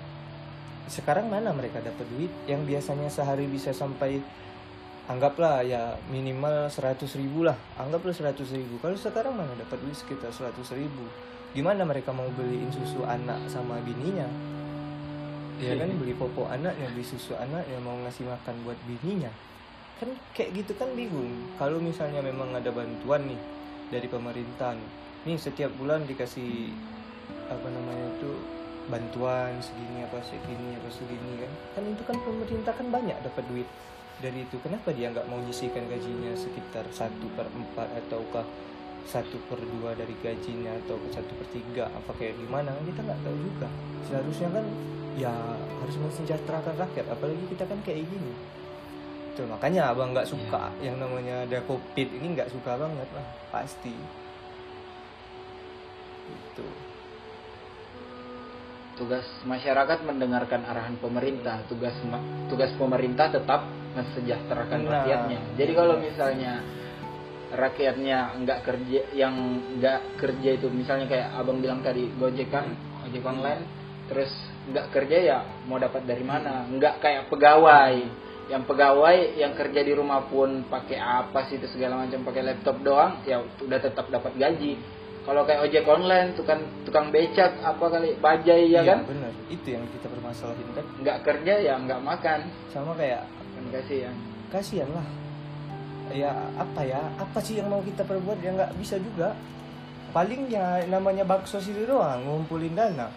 Sekarang 0.89 1.29
mana 1.29 1.53
mereka 1.53 1.77
dapat 1.79 2.05
duit 2.09 2.33
yang 2.49 2.65
biasanya 2.65 3.11
sehari 3.11 3.45
bisa 3.45 3.69
sampai 3.69 4.17
anggaplah 5.05 5.61
ya 5.61 5.97
minimal 6.09 6.69
100 6.69 7.05
ribu 7.21 7.45
lah. 7.45 7.57
Anggaplah 7.77 8.13
100 8.13 8.33
ribu. 8.57 8.81
Kalau 8.81 8.97
sekarang 8.97 9.37
mana 9.37 9.53
dapat 9.53 9.77
duit 9.81 9.93
sekitar 9.93 10.33
100 10.33 10.57
ribu? 10.73 11.05
Gimana 11.53 11.85
mereka 11.85 12.13
mau 12.13 12.29
beliin 12.33 12.69
susu 12.73 13.05
anak 13.05 13.37
sama 13.49 13.77
bininya? 13.81 14.25
Ya 15.59 15.75
kan 15.75 15.91
beli 15.99 16.15
popok 16.15 16.47
anaknya 16.49 16.87
beli 16.95 17.03
susu 17.03 17.35
anaknya 17.35 17.77
mau 17.83 17.99
ngasih 17.99 18.25
makan 18.25 18.55
buat 18.63 18.79
bininya 18.87 19.27
kan 19.99 20.09
kayak 20.31 20.55
gitu 20.55 20.71
kan 20.79 20.87
bingung. 20.95 21.51
Kalau 21.59 21.77
misalnya 21.77 22.23
memang 22.23 22.55
ada 22.55 22.71
bantuan 22.71 23.27
nih 23.27 23.39
dari 23.91 24.07
pemerintahan 24.07 24.79
nih 25.27 25.35
setiap 25.35 25.75
bulan 25.75 26.07
dikasih 26.07 26.71
apa 27.51 27.67
namanya 27.67 28.07
itu 28.15 28.31
bantuan 28.87 29.59
segini 29.59 30.07
apa 30.07 30.23
segini 30.23 30.79
apa 30.79 30.89
segini 30.89 31.31
kan. 31.43 31.51
Kan 31.75 31.83
itu 31.91 32.03
kan 32.07 32.17
pemerintah 32.23 32.73
kan 32.73 32.87
banyak 32.87 33.17
dapat 33.27 33.43
duit 33.51 33.67
dari 34.23 34.47
itu. 34.47 34.55
Kenapa 34.63 34.95
dia 34.95 35.11
nggak 35.11 35.27
mau 35.27 35.43
nyisihkan 35.43 35.83
gajinya 35.91 36.31
sekitar 36.39 36.87
satu 36.95 37.27
per 37.35 37.51
empat 37.51 37.91
ataukah 38.07 38.47
satu 39.03 39.35
per 39.51 39.59
dua 39.59 39.97
dari 39.99 40.15
gajinya 40.23 40.71
atau 40.87 40.95
satu 41.11 41.31
per 41.35 41.47
tiga? 41.51 41.91
Apa 41.91 42.15
kayak 42.15 42.39
gimana? 42.39 42.71
Kita 42.87 43.03
nggak 43.03 43.19
tahu 43.27 43.35
juga. 43.35 43.67
Seharusnya 44.07 44.49
kan 44.55 44.65
ya 45.19 45.33
harus 45.83 45.95
mensejahterakan 45.99 46.75
rakyat. 46.79 47.05
Apalagi 47.11 47.43
kita 47.51 47.67
kan 47.67 47.83
kayak 47.83 48.07
gini 48.07 48.58
Tuh, 49.39 49.47
makanya 49.47 49.95
abang 49.95 50.11
nggak 50.11 50.27
suka 50.27 50.75
yang 50.83 50.99
namanya 50.99 51.47
ada 51.47 51.63
covid 51.63 52.07
ini 52.11 52.35
nggak 52.35 52.51
suka 52.51 52.75
banget 52.75 53.07
lah 53.15 53.25
pasti. 53.55 53.95
Gitu. 56.29 56.59
gitu 56.59 56.89
tugas 58.99 59.23
masyarakat 59.47 60.03
mendengarkan 60.03 60.67
arahan 60.67 60.99
pemerintah. 60.99 61.63
Tugas 61.71 61.95
tugas 62.51 62.75
pemerintah 62.75 63.31
tetap 63.31 63.63
mensejahterakan 63.95 64.79
Nah. 64.83 64.91
rakyatnya. 65.01 65.39
Jadi 65.55 65.71
kalau 65.71 65.95
misalnya 65.95 66.59
rakyatnya 67.49 68.17
nggak 68.43 68.59
kerja 68.61 69.01
yang 69.15 69.33
nggak 69.79 70.21
kerja 70.21 70.49
itu 70.53 70.67
misalnya 70.69 71.09
kayak 71.09 71.33
abang 71.33 71.63
bilang 71.63 71.81
tadi 71.81 72.05
gojek 72.19 72.53
kan 72.53 72.75
ojek 73.07 73.25
online 73.25 73.65
terus 74.05 74.29
nggak 74.69 74.93
kerja 74.93 75.17
ya 75.17 75.37
mau 75.65 75.79
dapat 75.79 76.05
dari 76.05 76.21
mana? 76.21 76.67
Nggak 76.67 77.01
kayak 77.01 77.23
pegawai 77.31 77.95
yang 78.49 78.65
pegawai 78.65 79.37
yang 79.37 79.53
kerja 79.53 79.85
di 79.85 79.93
rumah 79.93 80.25
pun 80.25 80.65
pakai 80.65 80.97
apa 80.97 81.45
sih 81.45 81.61
itu 81.61 81.69
segala 81.69 82.01
macam 82.01 82.25
pakai 82.25 82.41
laptop 82.43 82.81
doang 82.81 83.21
ya 83.23 83.39
udah 83.61 83.79
tetap 83.79 84.09
dapat 84.09 84.33
gaji. 84.35 84.73
Kalau 85.21 85.45
kayak 85.45 85.69
ojek 85.69 85.85
online 85.85 86.33
tukang 86.33 86.65
tukang 86.81 87.13
becak 87.13 87.53
apa 87.61 87.85
kali 87.85 88.17
bajai 88.17 88.73
ya 88.73 88.81
Iya, 88.81 88.97
kan? 88.97 88.99
benar. 89.05 89.31
Itu 89.53 89.67
yang 89.69 89.85
kita 89.93 90.09
permasalahin 90.09 90.65
kan? 90.73 90.85
Nggak 90.97 91.17
kerja 91.21 91.53
ya 91.61 91.73
nggak 91.77 92.01
makan. 92.01 92.39
Sama 92.73 92.97
kayak 92.97 93.29
kan 93.29 93.63
kasihan. 93.69 94.15
Kasihan 94.49 94.89
lah. 94.89 95.05
Ya 96.09 96.33
apa 96.57 96.81
ya? 96.81 97.05
Apa 97.21 97.37
sih 97.45 97.61
yang 97.61 97.69
mau 97.69 97.85
kita 97.85 98.01
perbuat? 98.01 98.41
Ya 98.41 98.49
nggak 98.57 98.73
bisa 98.81 98.97
juga. 98.97 99.37
Paling 100.09 100.49
ya 100.49 100.81
namanya 100.89 101.21
baksos 101.21 101.69
itu 101.69 101.85
doang 101.85 102.25
ngumpulin 102.25 102.73
dana 102.73 103.13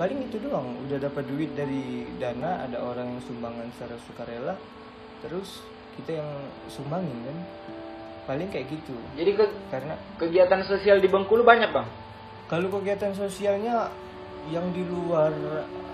paling 0.00 0.18
itu 0.26 0.40
doang 0.40 0.76
udah 0.88 0.98
dapat 0.98 1.24
duit 1.28 1.52
dari 1.52 2.08
dana 2.16 2.64
ada 2.64 2.80
orang 2.80 3.16
yang 3.16 3.22
sumbangan 3.28 3.68
secara 3.76 3.96
sukarela 4.08 4.54
terus 5.22 5.62
kita 5.96 6.18
yang 6.18 6.30
sumbangin 6.72 7.14
kan? 7.28 7.38
Paling 8.22 8.48
kayak 8.48 8.70
gitu. 8.70 8.94
Jadi 9.18 9.34
ke- 9.34 9.56
karena 9.68 9.98
kegiatan 10.16 10.62
sosial 10.62 11.02
di 11.02 11.10
Bengkulu 11.10 11.42
banyak 11.42 11.74
bang? 11.74 11.88
Kalau 12.46 12.70
kegiatan 12.70 13.12
sosialnya 13.12 13.90
yang 14.50 14.70
di 14.74 14.82
luar 14.86 15.30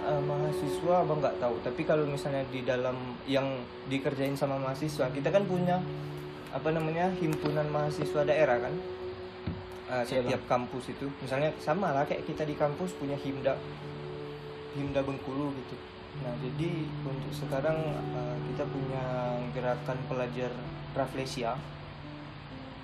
eh, 0.09 0.23
mahasiswa 0.23 1.05
abang 1.05 1.21
nggak 1.21 1.41
tahu. 1.41 1.57
Tapi 1.65 1.83
kalau 1.85 2.05
misalnya 2.05 2.45
di 2.49 2.63
dalam 2.65 2.97
yang 3.25 3.65
dikerjain 3.89 4.37
sama 4.37 4.61
mahasiswa 4.61 5.09
kita 5.11 5.29
kan 5.33 5.45
punya 5.49 5.81
apa 6.49 6.73
namanya 6.73 7.13
himpunan 7.21 7.69
mahasiswa 7.69 8.25
daerah 8.25 8.57
kan 8.57 8.73
Eh, 9.89 10.05
Iya, 10.05 10.21
setiap 10.21 10.43
kampus 10.45 10.93
itu. 10.93 11.09
Misalnya 11.19 11.49
sama 11.59 11.97
lah 11.97 12.05
kayak 12.05 12.29
kita 12.29 12.45
di 12.45 12.53
kampus 12.53 12.93
punya 12.95 13.17
himda. 13.17 13.57
Himda 14.77 15.01
Bengkulu 15.01 15.57
gitu. 15.57 15.77
Nah 16.19 16.35
jadi 16.39 16.71
untuk 17.03 17.33
sekarang 17.33 17.79
eh, 17.95 18.37
kita 18.53 18.65
punya 18.69 19.05
gerakan 19.53 19.99
pelajar 20.07 20.53
Raflesia 20.93 21.57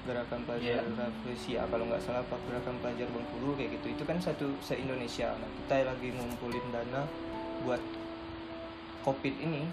gerakan 0.05 0.45
pelajar 0.45 0.85
Iya. 0.85 0.97
Raflesia 1.01 1.61
kalau 1.65 1.89
nggak 1.89 2.03
salah 2.05 2.21
apa 2.21 2.37
gerakan 2.45 2.77
pelajar 2.81 3.09
Bengkulu 3.09 3.53
kayak 3.57 3.71
gitu. 3.77 3.87
Itu 3.97 4.03
kan 4.05 4.17
satu 4.19 4.53
se 4.61 4.77
Indonesia 4.77 5.33
nah 5.35 5.49
kita 5.61 5.85
lagi 5.85 6.09
ngumpulin 6.13 6.65
dana 6.71 7.05
buat 7.65 7.81
covid 9.03 9.35
ini. 9.39 9.65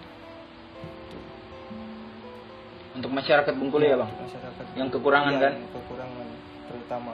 Tuh. 1.07 1.23
untuk 2.91 3.07
masyarakat 3.07 3.53
Bengkulu 3.55 3.87
ya 3.87 3.95
bang? 3.95 4.11
masyarakat 4.19 4.63
Yang 4.75 4.89
kekurangan 4.99 5.31
Iya, 5.31 5.39
kan? 5.39 5.53
yang 5.55 5.71
kekurangan 5.71 6.27
terutama. 6.71 7.13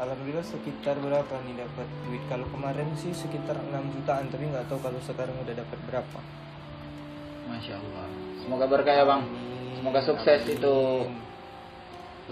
Alhamdulillah 0.00 0.48
sekitar 0.48 0.96
berapa 0.96 1.34
nih 1.44 1.60
dapat 1.60 1.88
duit? 2.08 2.24
Kalau 2.32 2.48
kemarin 2.48 2.88
sih 2.96 3.12
sekitar 3.12 3.60
6 3.60 3.68
jutaan 4.00 4.32
tapi 4.32 4.48
nggak 4.48 4.72
tahu 4.72 4.80
kalau 4.80 4.96
sekarang 5.04 5.36
udah 5.44 5.52
dapat 5.52 5.78
berapa. 5.84 6.20
Masya 7.52 7.76
Allah. 7.76 8.08
Semoga 8.40 8.64
berkah 8.64 8.96
ya 8.96 9.04
bang. 9.04 9.22
Amin. 9.28 9.76
Semoga 9.76 10.00
sukses 10.00 10.40
Amin. 10.48 10.56
itu 10.56 10.76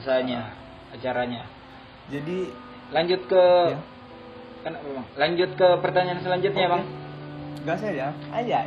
usahanya 0.00 0.56
acaranya. 0.96 1.44
Jadi 2.08 2.48
lanjut 2.88 3.20
ke 3.28 3.44
ya. 3.76 3.80
kan 4.64 4.74
lanjut 5.20 5.50
ke 5.52 5.68
pertanyaan 5.84 6.24
selanjutnya 6.24 6.64
Oke. 6.64 6.72
bang. 6.72 6.84
Gas 7.68 7.84
aja 7.84 8.16
aja 8.32 8.58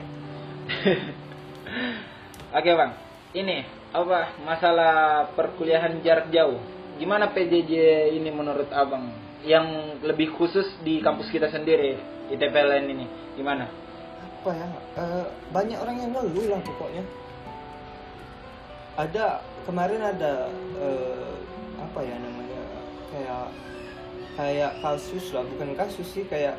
Oke 2.52 2.72
bang, 2.76 2.92
ini 3.34 3.66
apa? 3.96 4.36
Masalah 4.44 5.26
perkuliahan 5.34 6.04
jarak 6.06 6.30
jauh? 6.30 6.60
Gimana 7.00 7.32
PJJ 7.32 7.72
ini 8.18 8.30
menurut 8.34 8.68
abang? 8.74 9.14
Yang 9.46 9.98
lebih 10.06 10.34
khusus 10.38 10.68
di 10.86 11.02
kampus 11.02 11.30
kita 11.34 11.50
sendiri, 11.50 11.98
ITPLN 12.30 12.86
ini, 12.90 13.06
gimana? 13.38 13.82
apa 14.42 14.58
ya 14.58 14.68
eh, 14.98 15.26
banyak 15.54 15.78
orang 15.78 15.98
yang 16.02 16.12
ngeluh 16.18 16.46
lah 16.50 16.62
pokoknya 16.66 17.06
ada 18.98 19.26
kemarin 19.70 20.02
ada 20.02 20.50
eh, 20.82 21.34
apa 21.78 22.00
ya 22.02 22.18
namanya 22.18 22.62
kayak 23.14 23.46
kayak 24.34 24.72
kasus 24.82 25.30
lah 25.30 25.46
bukan 25.46 25.78
kasus 25.78 26.10
sih 26.10 26.26
kayak 26.26 26.58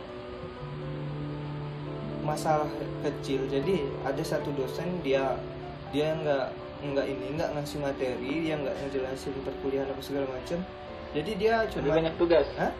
masalah 2.23 2.71
kecil 3.03 3.43
jadi 3.51 3.83
ada 4.07 4.23
satu 4.23 4.55
dosen 4.55 5.03
dia 5.03 5.35
dia 5.91 6.15
nggak 6.23 6.55
nggak 6.83 7.07
ini 7.07 7.39
nggak 7.39 7.51
ngasih 7.55 7.79
materi 7.79 8.33
dia 8.43 8.55
nggak 8.59 8.75
ngejelasin 8.75 9.33
perkuliahan 9.47 9.87
apa 9.87 10.03
segala 10.03 10.27
macam 10.27 10.59
jadi 11.13 11.31
dia 11.37 11.55
Lebih 11.69 11.73
cuma 11.77 11.93
banyak 12.01 12.15
tugas. 12.17 12.47
Hah? 12.57 12.73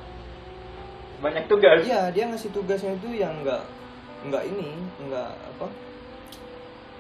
Banyak 1.21 1.45
tugas. 1.53 1.79
Iya, 1.85 2.09
dia 2.11 2.25
ngasih 2.33 2.51
tugasnya 2.51 2.97
itu 2.97 3.09
yang 3.13 3.45
enggak 3.45 3.63
enggak 4.25 4.43
ini, 4.49 4.73
enggak 5.05 5.37
apa? 5.37 5.67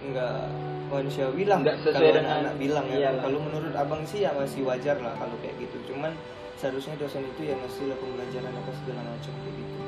Enggak 0.04 0.52
manusiawi 0.92 1.48
lah. 1.48 1.58
Nggak 1.64 1.76
sesuai 1.80 1.96
kalau 1.96 2.12
dengan- 2.12 2.40
anak 2.44 2.54
bilang 2.60 2.86
ya. 2.92 3.10
Kalau 3.16 3.38
menurut 3.40 3.72
Abang 3.72 4.04
sih 4.04 4.28
ya 4.28 4.30
masih 4.36 4.60
wajar 4.68 5.00
lah 5.00 5.16
kalau 5.16 5.34
kayak 5.40 5.56
gitu. 5.56 5.94
Cuman 5.94 6.12
seharusnya 6.60 6.94
dosen 7.00 7.24
itu 7.24 7.48
ya 7.48 7.56
ngasih 7.56 7.88
lah 7.88 7.96
pembelajaran 7.96 8.52
apa 8.52 8.70
segala 8.84 9.00
macam 9.08 9.32
kayak 9.32 9.54
gitu. 9.56 9.78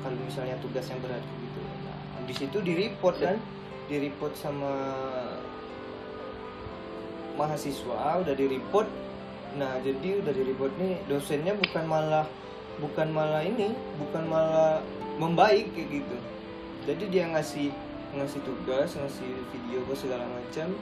Kalau 0.00 0.18
misalnya 0.24 0.56
tugas 0.64 0.86
yang 0.88 1.00
berat 1.04 1.20
gitu. 1.20 1.60
Nah, 1.60 1.98
di 2.24 2.34
situ 2.34 2.58
di 2.64 2.72
report 2.72 3.16
kan, 3.20 3.36
di 3.86 3.96
report 4.00 4.32
sama 4.32 4.72
mahasiswa 7.36 8.20
udah 8.24 8.34
di 8.34 8.46
report. 8.58 8.88
Nah 9.56 9.78
jadi 9.84 10.24
udah 10.24 10.32
di 10.32 10.42
report 10.42 10.72
nih 10.80 11.00
dosennya 11.08 11.54
bukan 11.56 11.84
malah 11.86 12.26
bukan 12.80 13.08
malah 13.12 13.40
ini 13.44 13.72
bukan 14.00 14.24
malah 14.28 14.80
membaik 15.20 15.72
kayak 15.76 16.02
gitu. 16.02 16.16
Jadi 16.88 17.04
dia 17.12 17.24
ngasih 17.30 17.72
ngasih 18.16 18.40
tugas 18.44 18.96
ngasih 18.96 19.30
video 19.52 19.84
apa 19.84 19.94
segala 19.96 20.24
macam 20.26 20.72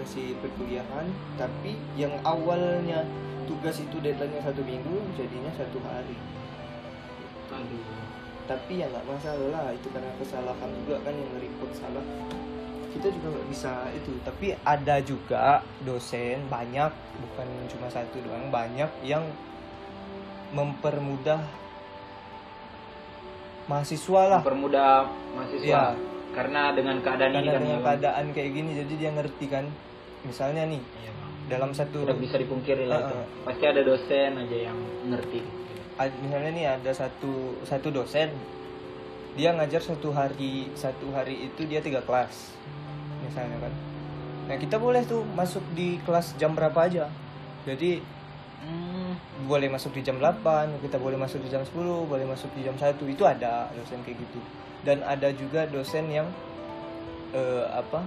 ngasih 0.00 0.36
perkuliahan. 0.40 1.06
Tapi 1.36 1.76
yang 1.96 2.12
awalnya 2.24 3.04
tugas 3.48 3.80
itu 3.82 3.96
deadline-nya 4.00 4.42
satu 4.46 4.62
minggu 4.64 4.96
jadinya 5.18 5.52
satu 5.56 5.78
hari. 5.84 6.16
Aduh. 7.50 7.82
tapi 8.46 8.82
ya 8.82 8.86
nggak 8.90 9.06
masalah 9.06 9.46
lah 9.54 9.70
itu 9.70 9.86
karena 9.94 10.10
kesalahan 10.18 10.70
juga 10.82 10.98
kan 11.06 11.14
yang 11.14 11.30
report 11.38 11.70
salah 11.78 12.02
kita 12.90 13.06
juga 13.14 13.26
nggak 13.38 13.48
bisa 13.48 13.72
itu 13.94 14.12
tapi 14.26 14.46
ada 14.66 14.96
juga 15.02 15.62
dosen 15.86 16.42
banyak 16.50 16.90
bukan 17.22 17.48
cuma 17.70 17.86
satu 17.86 18.18
doang 18.26 18.50
banyak 18.50 18.90
yang 19.06 19.22
mempermudah 20.50 21.40
mahasiswa 23.70 24.22
lah 24.26 24.40
Mempermudah 24.42 25.06
mahasiswa. 25.38 25.66
Iya. 25.66 25.84
Karena 26.30 26.74
dengan 26.74 27.02
keadaan 27.02 27.30
ini 27.30 27.38
karena 27.38 27.50
kan 27.50 27.62
dengan 27.62 27.78
ya, 27.78 27.86
keadaan 27.86 28.24
kayak 28.34 28.50
gini 28.54 28.70
jadi 28.82 28.92
dia 28.98 29.10
ngerti 29.14 29.46
kan 29.50 29.64
misalnya 30.26 30.62
nih 30.66 30.82
Iya, 30.82 31.12
dalam 31.50 31.70
satu 31.74 32.06
Udah 32.06 32.18
bisa 32.18 32.36
dipungkiri 32.38 32.86
lah 32.86 33.06
itu. 33.06 33.14
Heeh. 33.14 33.26
Pasti 33.46 33.64
ada 33.66 33.82
dosen 33.86 34.30
aja 34.38 34.56
yang 34.70 34.78
ngerti. 35.06 35.40
misalnya 36.00 36.50
nih 36.56 36.66
ada 36.80 36.90
satu 36.96 37.60
satu 37.68 37.92
dosen 37.92 38.32
dia 39.38 39.54
ngajar 39.54 39.82
satu 39.82 40.10
hari 40.10 40.70
satu 40.74 41.10
hari 41.14 41.50
itu 41.50 41.66
dia 41.66 41.78
tiga 41.78 42.02
kelas 42.02 42.54
misalnya 43.26 43.58
kan. 43.62 43.72
Nah 44.50 44.56
kita 44.58 44.76
boleh 44.82 45.06
tuh 45.06 45.22
masuk 45.36 45.62
di 45.76 46.02
kelas 46.02 46.34
jam 46.40 46.54
berapa 46.54 46.78
aja. 46.86 47.06
Jadi 47.68 48.20
Hmm, 48.60 49.16
boleh 49.48 49.72
masuk 49.72 49.96
di 49.96 50.04
jam 50.04 50.20
8 50.20 50.84
kita 50.84 51.00
boleh 51.00 51.16
masuk 51.16 51.40
di 51.40 51.48
jam 51.48 51.64
10 51.64 52.04
boleh 52.04 52.28
masuk 52.28 52.52
di 52.52 52.60
jam 52.60 52.76
1 52.76 53.08
itu 53.08 53.24
ada 53.24 53.72
dosen 53.72 54.04
kayak 54.04 54.20
gitu. 54.20 54.40
Dan 54.84 55.00
ada 55.00 55.32
juga 55.32 55.64
dosen 55.64 56.12
yang 56.12 56.28
eh, 57.32 57.64
apa 57.72 58.04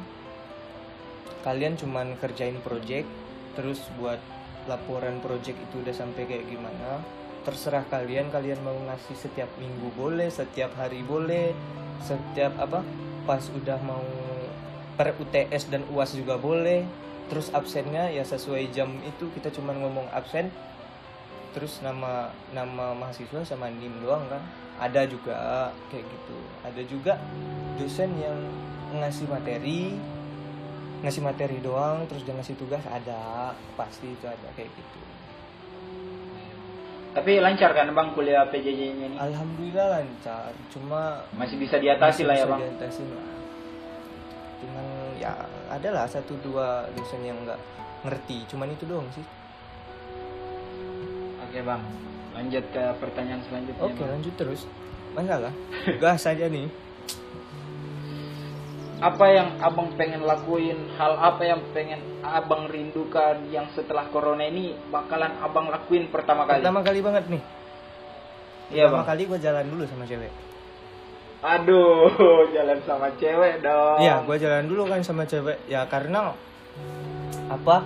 kalian 1.41 1.73
cuman 1.73 2.15
kerjain 2.21 2.61
project 2.61 3.09
terus 3.57 3.81
buat 3.97 4.21
laporan 4.69 5.19
project 5.19 5.57
itu 5.57 5.81
udah 5.81 5.91
sampai 5.91 6.23
kayak 6.23 6.45
gimana 6.47 7.03
terserah 7.43 7.83
kalian 7.91 8.31
kalian 8.31 8.59
mau 8.63 8.75
ngasih 8.87 9.15
setiap 9.19 9.51
minggu 9.59 9.91
boleh 9.99 10.31
setiap 10.31 10.71
hari 10.79 11.03
boleh 11.03 11.51
setiap 12.03 12.55
apa 12.59 12.83
pas 13.23 13.43
udah 13.55 13.79
mau 13.87 14.03
per 14.93 15.17
UTS 15.17 15.71
dan 15.73 15.81
UAS 15.89 16.13
juga 16.13 16.37
boleh. 16.37 16.85
Terus 17.31 17.49
absennya 17.55 18.11
ya 18.11 18.21
sesuai 18.21 18.69
jam 18.75 18.91
itu 19.01 19.31
kita 19.33 19.49
cuman 19.49 19.79
ngomong 19.79 20.07
absen 20.13 20.51
terus 21.53 21.85
nama 21.85 22.33
nama 22.49 22.97
mahasiswa 22.97 23.45
sama 23.47 23.71
nim 23.71 23.93
doang 24.03 24.27
kan. 24.27 24.43
Ada 24.77 25.07
juga 25.07 25.71
kayak 25.89 26.05
gitu. 26.05 26.37
Ada 26.61 26.81
juga 26.85 27.13
dosen 27.79 28.11
yang 28.19 28.37
ngasih 28.93 29.25
materi 29.25 29.97
ngasih 31.03 31.19
materi 31.19 31.59
doang 31.59 32.07
terus 32.07 32.23
dia 32.27 32.35
ngasih 32.35 32.59
tugas 32.59 32.83
ada. 32.85 33.55
Pasti 33.79 34.11
itu 34.13 34.25
ada 34.27 34.47
kayak 34.53 34.69
gitu 34.75 35.12
Tapi 37.13 37.37
lancar 37.37 37.71
kan 37.71 37.87
bang 37.87 38.09
kuliah 38.11 38.41
PJJ-nya 38.43 39.05
ini? 39.05 39.15
alhamdulillah 39.15 39.87
lancar 39.93 40.49
cuma 40.67 41.21
Masih 41.31 41.55
bisa 41.55 41.77
diatasi 41.77 42.21
masih 42.21 42.25
lah 42.25 42.35
ya 42.35 42.45
bang. 42.47 42.59
diatasin 42.63 43.07
lah. 43.07 43.27
cuman 44.57 44.85
ya 45.15 45.31
ada 45.69 45.89
lah 45.91 46.05
satu 46.05 46.33
dua 46.39 46.67
dosen 46.91 47.21
yang 47.21 47.37
nggak 47.43 47.59
ngerti 48.03 48.47
cuman 48.47 48.67
itu 48.69 48.83
doang 48.83 49.05
sih 49.11 49.21
Oke 51.43 51.61
bang, 51.61 51.81
lanjut 52.33 52.65
ke 52.67 52.83
pertanyaan 52.97 53.41
selanjutnya. 53.43 53.83
oke 53.83 53.93
Bang. 53.95 54.09
lanjut 54.09 54.33
terus 54.33 54.61
masalah 55.13 55.53
gas 56.01 56.25
aja 56.25 56.49
nih 56.49 56.65
Apa 59.03 59.25
yang 59.27 59.59
abang 59.59 59.91
pengen 59.99 60.23
lakuin? 60.23 60.87
Hal 60.95 61.19
apa 61.19 61.43
yang 61.43 61.59
pengen 61.75 61.99
abang 62.23 62.71
rindukan 62.71 63.43
yang 63.51 63.67
setelah 63.75 64.07
corona 64.07 64.47
ini 64.47 64.71
bakalan 64.87 65.35
abang 65.43 65.67
lakuin 65.67 66.07
pertama 66.07 66.47
kali? 66.47 66.63
pertama 66.63 66.79
kali 66.79 66.99
banget 67.03 67.27
nih 67.27 67.43
Iya 68.71 68.87
pertama 68.87 69.03
bang. 69.03 69.07
kali 69.11 69.21
gue 69.27 69.39
jalan 69.43 69.65
dulu 69.67 69.83
sama 69.91 70.03
cewek 70.07 70.31
Aduh, 71.43 72.47
jalan 72.55 72.79
sama 72.87 73.11
cewek 73.19 73.59
dong. 73.59 73.99
Iya, 73.99 74.23
gue 74.23 74.37
jalan 74.39 74.63
dulu 74.63 74.87
kan 74.87 75.03
sama 75.03 75.27
cewek. 75.27 75.59
Ya 75.67 75.83
karena 75.91 76.31
apa? 77.51 77.83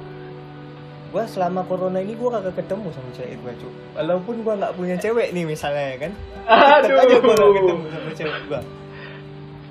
Gue 1.09 1.23
selama 1.25 1.65
corona 1.65 1.97
ini 1.97 2.13
gue 2.13 2.29
kagak 2.29 2.53
ketemu 2.53 2.93
sama 2.93 3.09
cewek 3.17 3.33
gue 3.41 3.53
cuy. 3.57 3.73
Walaupun 3.97 4.45
gue 4.45 4.53
nggak 4.61 4.73
punya 4.77 4.95
cewek 5.01 5.33
nih 5.33 5.49
misalnya 5.49 5.89
ya 5.89 5.97
kan. 6.05 6.11
Aduh. 6.77 7.01
aja 7.01 7.15
gue 7.17 7.33
ketemu 7.33 7.85
sama 7.89 8.09
cewek 8.13 8.41
gue. 8.45 8.61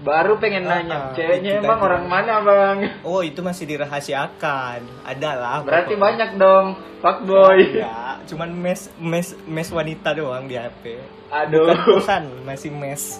Baru 0.06 0.38
pengen 0.38 0.62
Ah, 0.64 0.78
nanya, 0.78 1.10
ah, 1.10 1.14
ceweknya 1.18 1.58
emang 1.58 1.82
orang 1.82 2.06
mana 2.06 2.38
bang? 2.38 3.02
Oh 3.02 3.26
itu 3.26 3.42
masih 3.42 3.66
dirahasiakan. 3.66 4.86
Ada 5.02 5.30
lah. 5.34 5.58
Berarti 5.66 5.92
pokoknya. 5.92 6.04
banyak 6.06 6.30
dong, 6.38 6.66
fuckboy. 7.02 7.58
Ya, 7.74 8.22
cuman 8.24 8.54
mes 8.54 8.86
mes 8.96 9.34
mes 9.42 9.68
wanita 9.68 10.14
doang 10.14 10.46
di 10.46 10.54
HP. 10.54 11.02
Aduh, 11.26 11.66
Bukan 11.66 11.78
kosan, 11.98 12.24
masih 12.46 12.70
mes. 12.70 13.18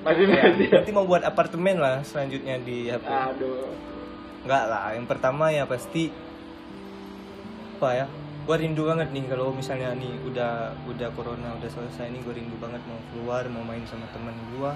masih 0.00 0.24
Ya, 0.24 0.48
masih. 0.48 0.68
nanti 0.72 0.90
mau 0.90 1.04
buat 1.04 1.20
apartemen 1.20 1.76
lah 1.76 2.00
selanjutnya 2.02 2.56
di 2.56 2.88
HP. 2.88 3.04
Aduh. 3.04 3.68
Enggak 4.48 4.64
lah, 4.64 4.96
yang 4.96 5.04
pertama 5.04 5.52
ya 5.52 5.68
pasti 5.68 6.08
apa 7.76 7.88
ya? 7.94 8.06
Gua 8.48 8.56
rindu 8.56 8.88
banget 8.88 9.12
nih 9.12 9.28
kalau 9.28 9.52
misalnya 9.52 9.92
nih 9.92 10.24
udah 10.24 10.72
udah 10.88 11.08
corona 11.12 11.52
udah 11.52 11.68
selesai 11.68 12.08
nih 12.08 12.24
gue 12.24 12.32
rindu 12.32 12.56
banget 12.56 12.80
mau 12.88 12.96
keluar, 13.12 13.44
mau 13.52 13.60
main 13.60 13.84
sama 13.84 14.08
teman 14.08 14.32
gua. 14.56 14.72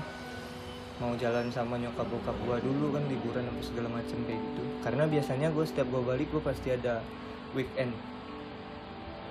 Mau 1.00 1.16
jalan 1.16 1.48
sama 1.48 1.80
nyokap 1.80 2.04
bokap 2.06 2.36
gua 2.44 2.60
dulu 2.60 2.92
kan 2.94 3.02
liburan 3.08 3.48
apa 3.48 3.60
segala 3.64 3.88
macem 3.88 4.18
kayak 4.28 4.38
gitu. 4.38 4.62
Karena 4.84 5.04
biasanya 5.08 5.48
gue 5.50 5.64
setiap 5.64 5.88
gua 5.88 6.02
balik 6.14 6.28
gue 6.30 6.42
pasti 6.44 6.68
ada 6.74 7.00
weekend. 7.56 7.94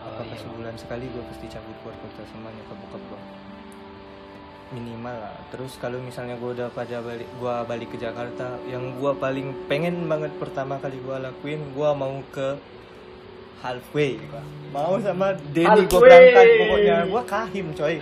Oh, 0.01 0.09
Apakah 0.09 0.33
iya. 0.33 0.41
sebulan 0.41 0.75
sekali 0.81 1.05
gue 1.05 1.23
pasti 1.29 1.45
cabut 1.47 1.75
keluar 1.85 1.95
kota 2.01 2.23
sama 2.33 2.49
nyokap 2.49 2.77
bokap 2.81 3.01
gua. 3.07 3.21
Minimal 4.71 5.15
lah. 5.19 5.35
Terus 5.51 5.75
kalau 5.77 5.99
misalnya 5.99 6.39
gue 6.39 6.49
udah 6.55 6.71
pada 6.71 7.03
balik 7.03 7.27
gua 7.37 7.67
balik 7.67 7.91
ke 7.91 7.97
Jakarta, 7.99 8.55
yang 8.71 8.95
gua 8.97 9.11
paling 9.15 9.51
pengen 9.67 10.07
banget 10.07 10.31
pertama 10.39 10.79
kali 10.79 10.95
gua 11.03 11.19
lakuin, 11.19 11.59
gua 11.75 11.91
mau 11.91 12.23
ke 12.31 12.55
halfway. 13.61 14.17
Mau 14.73 14.95
sama 15.03 15.35
Denny 15.51 15.85
gua 15.85 15.99
Halfway. 15.99 16.01
berangkat 16.07 16.45
pokoknya 16.57 16.97
gua 17.11 17.21
kahim 17.27 17.67
coy. 17.75 17.95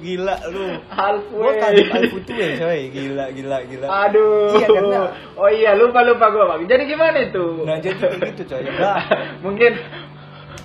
Gila 0.00 0.34
lu. 0.48 0.80
Halfway. 0.88 1.38
Gua 1.38 1.52
kahim 1.54 1.88
alfutu 1.90 2.32
ya 2.32 2.48
coy. 2.56 2.80
Gila 2.88 3.24
gila 3.30 3.58
gila. 3.64 3.86
Aduh. 4.08 4.56
Iya, 4.56 4.66
karena- 4.66 5.12
Oh 5.36 5.46
iya, 5.46 5.70
lupa 5.76 6.00
lupa 6.00 6.26
gua 6.28 6.44
bang. 6.50 6.64
Jadi 6.66 6.82
gimana 6.86 7.18
itu? 7.20 7.44
Nah 7.62 7.76
jadi 7.76 8.08
gitu 8.32 8.42
coy. 8.48 8.64
Enggak. 8.64 8.96
mungkin 9.44 9.72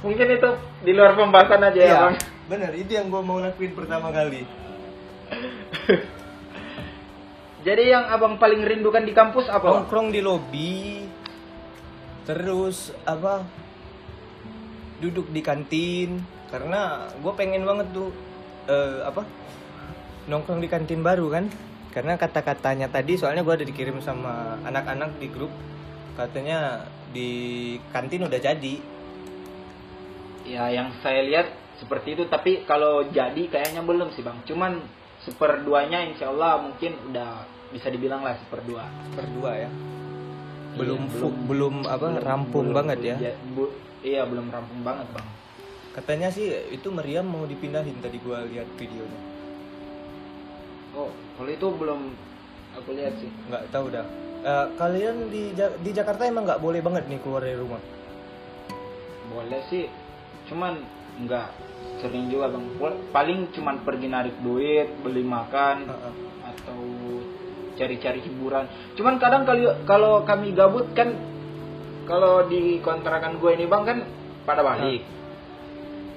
mungkin 0.01 0.27
itu 0.31 0.49
di 0.81 0.91
luar 0.91 1.13
pembahasan 1.13 1.61
aja 1.61 1.75
ya 1.75 1.85
Iya, 1.85 1.95
bang. 2.01 2.15
bener 2.45 2.71
itu 2.73 2.91
yang 2.93 3.07
gua 3.09 3.19
mau 3.19 3.37
lakuin 3.37 3.73
pertama 3.73 4.09
kali. 4.09 4.47
Jadi 7.65 7.89
yang 7.89 8.05
abang 8.05 8.37
paling 8.37 8.61
rindukan 8.61 9.01
di 9.01 9.11
kampus 9.11 9.49
apa? 9.49 9.65
Nongkrong 9.65 10.13
di 10.13 10.21
lobi 10.21 11.01
terus 12.25 12.89
apa 13.05 13.45
duduk 14.97 15.29
di 15.29 15.41
kantin 15.41 16.21
karena 16.49 17.05
gue 17.13 17.33
pengen 17.33 17.61
banget 17.61 17.85
tuh 17.91 18.09
eh, 18.65 18.99
apa 19.01 19.21
nongkrong 20.25 20.57
di 20.57 20.67
kantin 20.67 20.99
baru 20.99 21.29
kan 21.29 21.45
karena 21.89 22.15
kata-katanya 22.15 22.87
tadi 22.87 23.15
soalnya 23.15 23.41
gue 23.41 23.55
ada 23.55 23.63
dikirim 23.63 23.97
sama 23.99 24.59
anak-anak 24.61 25.15
di 25.15 25.27
grup 25.29 25.53
katanya 26.13 26.83
di 27.09 27.29
kantin 27.89 28.23
udah 28.23 28.37
jadi 28.37 28.75
Ya 30.45 30.69
yang 30.69 30.93
saya 31.01 31.25
lihat 31.25 31.49
seperti 31.75 32.13
itu. 32.13 32.29
Tapi 32.29 32.61
kalau 32.63 33.01
jadi 33.09 33.49
kayaknya 33.49 33.81
belum 33.81 34.13
sih 34.13 34.21
bang. 34.21 34.37
Cuman 34.45 34.77
seperduanya 35.19 36.05
insya 36.05 36.29
Allah 36.29 36.61
mungkin 36.61 36.93
udah 37.09 37.41
bisa 37.73 37.89
dibilang 37.89 38.21
lah 38.21 38.37
seperdua. 38.37 38.85
berdua 39.17 39.51
ya 39.57 39.65
Iya, 39.65 40.77
belum 40.77 41.01
belum- 41.09 41.41
belum 41.49 41.75
apa 41.89 41.97
Belum- 41.97 42.21
rampung 42.21 42.67
belum- 42.69 42.77
banget 42.77 42.97
ya 43.01 43.15
belum 43.17 43.55
bu- 43.57 43.75
iya 44.05 44.21
belum 44.21 44.53
rampung 44.53 44.85
banget 44.85 45.07
bang. 45.17 45.27
Katanya 45.95 46.27
sih 46.27 46.51
itu 46.69 46.91
meriam 46.91 47.23
mau 47.23 47.47
dipindahin 47.47 47.95
tadi 48.03 48.19
gue 48.19 48.37
lihat 48.51 48.67
videonya 48.75 49.21
Oh 50.95 51.11
kalau 51.35 51.51
itu 51.51 51.67
belum 51.71 52.01
aku 52.73 52.89
lihat 52.95 53.15
sih. 53.19 53.31
nggak 53.47 53.71
tahu 53.71 53.87
dah 53.89 54.03
Eh, 54.45 54.67
kalian 54.77 55.33
di 55.33 55.57
Ja- 55.57 55.73
di 55.73 55.89
Jakarta 55.89 56.21
emang 56.21 56.45
nggak 56.45 56.61
boleh 56.61 56.77
banget 56.77 57.09
nih 57.09 57.17
keluar 57.17 57.41
dari 57.41 57.57
rumah 57.57 57.81
Boleh 59.25 59.57
sih. 59.65 59.89
Cuman 60.45 60.77
nggak 61.17 61.47
sering 61.97 62.29
juga 62.29 62.53
bang. 62.53 62.65
Paling 63.09 63.49
cuman 63.51 63.81
pergi 63.81 64.05
narik 64.05 64.37
duit, 64.39 64.85
beli 65.01 65.25
makan 65.25 65.89
Heeh. 65.89 66.13
atau 66.45 66.79
cari-cari 67.73 68.21
hiburan. 68.21 68.69
Cuman 68.93 69.17
kadang 69.17 69.49
kalau 69.49 69.81
kalau 69.83 70.13
kami 70.21 70.53
gabut 70.53 70.93
kan 70.93 71.17
kalau 72.05 72.45
di 72.45 72.77
kontrakan 72.79 73.41
gue 73.41 73.49
ini 73.49 73.65
bang 73.65 73.83
kan 73.83 73.97
pada 74.45 74.61
balik. 74.61 75.01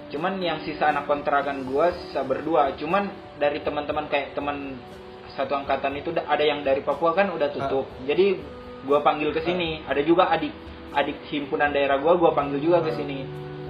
Cuman 0.08 0.40
yang 0.40 0.64
sisa 0.64 0.88
anak 0.88 1.04
kontrakan 1.04 1.68
gue 1.68 1.86
sisa 2.00 2.24
berdua. 2.24 2.72
Cuman 2.74 3.08
dari 3.36 3.60
teman-teman 3.60 4.08
kayak 4.08 4.32
teman 4.32 4.80
satu 5.36 5.54
angkatan 5.54 5.94
itu 5.94 6.10
da- 6.10 6.24
ada 6.26 6.40
yang 6.40 6.64
dari 6.64 6.80
Papua 6.80 7.12
kan 7.12 7.28
udah 7.28 7.48
tutup. 7.52 7.86
Jadi 8.08 8.40
gue 8.82 8.98
panggil 9.04 9.30
ke 9.30 9.44
sini. 9.44 9.84
Ada 9.84 10.00
juga 10.02 10.32
adik 10.32 10.52
adik 10.88 11.28
himpunan 11.28 11.68
daerah 11.68 12.00
gue 12.00 12.12
gue 12.12 12.30
panggil 12.32 12.58
juga 12.58 12.80
ke 12.80 12.96
sini. 12.96 13.22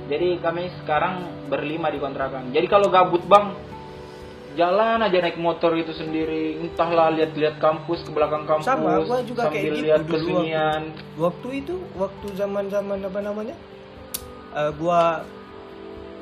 Jadi 0.09 0.40
kami 0.40 0.70
sekarang 0.81 1.20
berlima 1.51 1.90
di 1.90 1.98
kontrakan. 1.98 2.55
Jadi 2.55 2.66
kalau 2.70 2.88
gabut 2.88 3.20
bang 3.27 3.53
jalan 4.57 4.98
aja 4.98 5.18
naik 5.22 5.38
motor 5.38 5.70
itu 5.79 5.94
sendiri 5.94 6.59
entahlah 6.59 7.14
lihat-lihat 7.14 7.62
kampus 7.62 8.03
ke 8.03 8.11
belakang 8.11 8.42
kampus 8.42 8.66
Sama, 8.66 8.98
gua 9.07 9.22
juga 9.22 9.46
sambil 9.46 9.70
gitu 9.70 9.85
lihat 9.87 10.03
dulu 10.03 10.18
kesunyian 10.18 10.83
waktu 11.14 11.48
itu 11.62 11.74
waktu 11.94 12.27
zaman 12.35 12.66
zaman 12.66 12.98
apa 13.07 13.20
namanya 13.22 13.55
Eh, 14.48 14.72
gua 14.74 15.22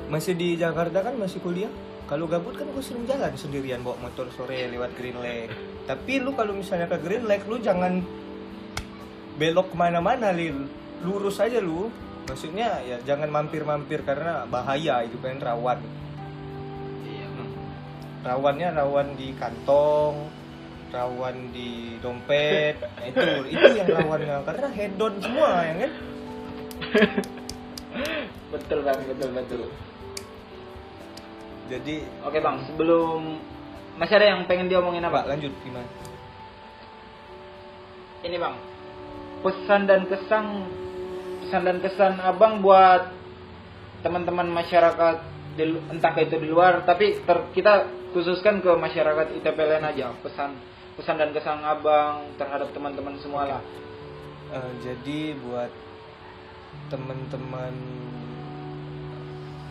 masih 0.07 0.33
di 0.35 0.55
Jakarta 0.55 1.03
kan 1.03 1.15
masih 1.19 1.39
kuliah. 1.43 1.71
Kalau 2.07 2.23
gabut 2.23 2.55
kan 2.55 2.63
gue 2.71 2.79
sering 2.79 3.03
jalan 3.03 3.35
sendirian 3.35 3.83
bawa 3.83 3.99
motor 3.99 4.31
sore 4.31 4.71
lewat 4.71 4.95
Green 4.95 5.19
Lake. 5.19 5.51
Tapi 5.83 6.23
lu 6.23 6.31
kalau 6.39 6.55
misalnya 6.55 6.87
ke 6.87 7.03
Green 7.03 7.27
Lake 7.27 7.43
lu 7.51 7.59
jangan 7.59 7.99
belok 9.35 9.75
ke 9.75 9.75
mana-mana 9.75 10.31
lil. 10.31 10.71
Lurus 11.03 11.43
aja 11.43 11.59
lu. 11.59 11.91
Maksudnya 12.27 12.79
ya 12.87 12.97
jangan 13.03 13.27
mampir-mampir 13.27 14.07
karena 14.07 14.47
bahaya 14.47 15.03
itu 15.03 15.19
kan 15.19 15.35
rawan. 15.43 15.83
Iya 17.03 17.27
bang. 17.27 17.51
Rawannya 18.23 18.67
rawan 18.71 19.07
di 19.19 19.27
kantong 19.35 20.31
rawan 20.87 21.51
di 21.51 21.99
dompet. 21.99 22.79
Nah, 22.79 23.03
itu 23.03 23.51
itu 23.51 23.67
yang 23.75 23.87
rawannya. 23.91 24.47
Karena 24.47 24.67
hedon 24.71 25.13
semua 25.19 25.59
ya 25.59 25.75
kan? 25.75 25.91
Betul 28.55 28.79
bang. 28.87 28.99
Betul 29.11 29.29
betul 29.35 29.61
jadi 31.67 31.95
oke 32.23 32.39
bang 32.39 32.57
sebelum 32.71 33.39
masih 33.99 34.15
ada 34.17 34.27
yang 34.35 34.41
pengen 34.47 34.71
diomongin 34.71 35.03
apa? 35.03 35.25
Apa 35.25 35.35
lanjut 35.35 35.53
gimana? 35.61 35.89
Ini 38.23 38.37
bang 38.39 38.55
pesan 39.45 39.81
dan 39.85 40.01
kesan 40.09 40.45
pesan 41.45 41.61
dan 41.63 41.77
kesan 41.83 42.13
abang 42.19 42.59
buat 42.59 43.13
teman-teman 44.01 44.49
masyarakat 44.49 45.15
di, 45.57 45.63
entah 45.89 46.13
itu 46.17 46.37
di 46.37 46.49
luar 46.49 46.85
tapi 46.85 47.21
ter- 47.21 47.49
kita 47.53 47.89
khususkan 48.13 48.61
ke 48.61 48.71
masyarakat 48.73 49.37
ITPLN 49.41 49.83
aja 49.85 50.13
pesan 50.21 50.57
pesan 50.97 51.21
dan 51.21 51.29
kesan 51.29 51.61
abang 51.61 52.33
terhadap 52.41 52.73
teman-teman 52.73 53.13
semua 53.21 53.45
lah. 53.45 53.61
Eh, 54.49 54.71
jadi 54.81 55.37
buat 55.37 55.69
teman-teman 56.89 57.73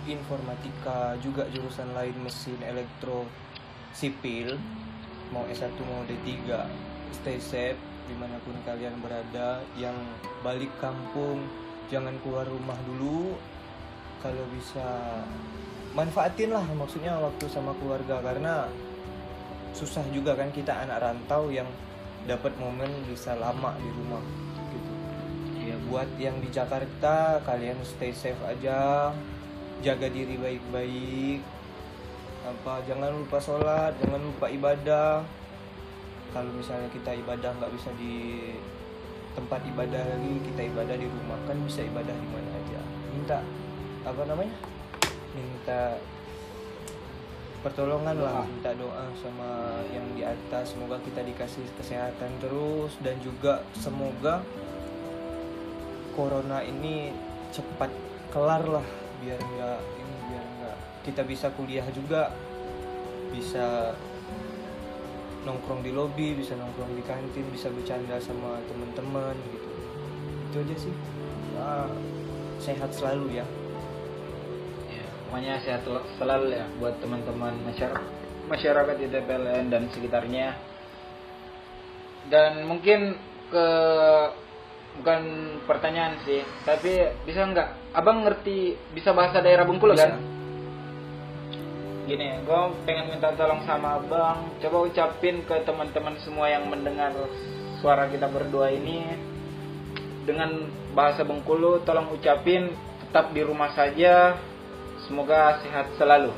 informatika 0.06 1.18
juga 1.18 1.46
jurusan 1.50 1.90
lain 1.92 2.14
mesin 2.22 2.58
elektro 2.62 3.26
sipil. 3.90 4.54
Mau 5.34 5.42
S1 5.50 5.74
mau 5.82 6.06
D3 6.06 6.30
stay 7.10 7.42
safe 7.42 7.80
di 8.06 8.14
mana 8.14 8.38
pun 8.46 8.54
kalian 8.62 8.94
berada. 9.02 9.62
Yang 9.74 9.98
balik 10.46 10.70
kampung 10.78 11.42
jangan 11.90 12.14
keluar 12.22 12.46
rumah 12.46 12.78
dulu. 12.86 13.34
Kalau 14.22 14.44
bisa 14.54 14.86
manfaatin 15.94 16.54
lah 16.54 16.64
maksudnya 16.76 17.18
waktu 17.18 17.46
sama 17.50 17.74
keluarga. 17.82 18.22
Karena 18.22 18.70
susah 19.76 20.06
juga 20.14 20.32
kan 20.32 20.48
kita 20.54 20.72
anak 20.72 21.04
rantau 21.04 21.52
yang 21.52 21.68
dapat 22.26 22.50
momen 22.58 22.90
bisa 23.06 23.38
lama 23.38 23.76
di 23.78 23.90
rumah 23.92 24.24
gitu. 24.74 24.92
Ya 25.62 25.76
buat 25.86 26.08
yang 26.18 26.38
di 26.42 26.50
Jakarta 26.50 27.38
kalian 27.46 27.78
stay 27.86 28.10
safe 28.10 28.38
aja, 28.42 29.10
jaga 29.80 30.06
diri 30.08 30.36
baik-baik. 30.36 31.40
Apa 32.46 32.84
jangan 32.86 33.10
lupa 33.16 33.36
sholat, 33.42 33.92
jangan 33.98 34.22
lupa 34.22 34.46
ibadah. 34.46 35.24
Kalau 36.30 36.50
misalnya 36.52 36.86
kita 36.92 37.16
ibadah 37.16 37.50
nggak 37.56 37.72
bisa 37.74 37.90
di 37.96 38.54
tempat 39.34 39.60
ibadah 39.66 40.00
lagi, 40.00 40.34
kita 40.52 40.62
ibadah 40.72 40.96
di 40.96 41.06
rumah 41.08 41.38
kan 41.44 41.56
bisa 41.64 41.84
ibadah 41.84 42.14
di 42.14 42.28
mana 42.30 42.50
aja. 42.54 42.80
Minta 43.12 43.38
apa 44.06 44.22
namanya? 44.24 44.56
Minta 45.34 45.98
pertolongan 47.66 48.14
lah 48.22 48.46
minta 48.46 48.70
doa 48.78 49.10
sama 49.18 49.82
yang 49.90 50.06
di 50.14 50.22
atas 50.22 50.70
semoga 50.70 51.02
kita 51.02 51.26
dikasih 51.26 51.66
kesehatan 51.74 52.30
terus 52.38 52.94
dan 53.02 53.18
juga 53.18 53.58
semoga 53.74 54.38
corona 56.14 56.62
ini 56.62 57.10
cepat 57.50 57.90
kelar 58.30 58.62
lah 58.70 58.86
biar 59.22 59.40
nggak 59.40 59.78
ini 60.00 60.16
biar 60.30 60.44
nggak 60.60 60.76
kita 61.06 61.22
bisa 61.24 61.46
kuliah 61.54 61.86
juga. 61.92 62.32
Bisa 63.32 63.92
nongkrong 65.46 65.86
di 65.86 65.94
lobi 65.94 66.34
bisa 66.34 66.58
nongkrong 66.58 66.98
di 66.98 67.04
kantin 67.06 67.46
bisa 67.54 67.70
bercanda 67.70 68.18
sama 68.18 68.58
teman-teman 68.66 69.36
gitu. 69.54 69.68
Itu 70.50 70.56
aja 70.66 70.76
sih. 70.76 70.94
Ya, 71.54 71.88
sehat 72.58 72.90
selalu 72.92 73.40
ya. 73.40 73.46
Semuanya 75.26 75.60
sehat 75.60 75.84
selalu 76.16 76.54
ya 76.54 76.64
buat 76.78 76.96
teman-teman 77.02 77.52
masyarakat 77.66 78.08
masyarakat 78.46 78.96
di 79.02 79.06
TPLN 79.10 79.66
dan 79.68 79.90
sekitarnya. 79.90 80.54
Dan 82.30 82.66
mungkin 82.66 83.18
ke 83.50 83.68
bukan 85.00 85.22
pertanyaan 85.68 86.16
sih 86.24 86.42
tapi 86.64 87.10
bisa 87.28 87.44
nggak? 87.46 87.94
Abang 87.96 88.24
ngerti 88.24 88.76
bisa 88.92 89.12
bahasa 89.12 89.40
daerah 89.40 89.64
Bengkulu 89.64 89.96
kan? 89.96 90.16
Gini 92.06 92.38
gue 92.46 92.60
pengen 92.86 93.10
minta 93.10 93.34
tolong 93.34 93.66
sama 93.66 93.98
abang. 93.98 94.46
Coba 94.62 94.86
ucapin 94.86 95.42
ke 95.42 95.58
teman-teman 95.66 96.14
semua 96.22 96.46
yang 96.46 96.70
mendengar 96.70 97.10
suara 97.82 98.06
kita 98.06 98.30
berdua 98.30 98.70
ini 98.70 99.02
dengan 100.22 100.70
bahasa 100.94 101.26
Bengkulu. 101.26 101.82
Tolong 101.82 102.10
ucapin 102.14 102.70
tetap 103.06 103.34
di 103.34 103.42
rumah 103.42 103.74
saja. 103.74 104.38
Semoga 105.06 105.62
sehat 105.62 105.86
selalu. 105.98 106.34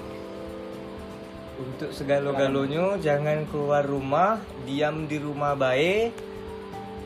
Untuk 1.58 1.90
segalo-galonya 1.90 3.02
jangan 3.02 3.42
keluar 3.50 3.82
rumah, 3.82 4.38
diam 4.62 5.10
di 5.10 5.18
rumah 5.18 5.58
baik. 5.58 6.27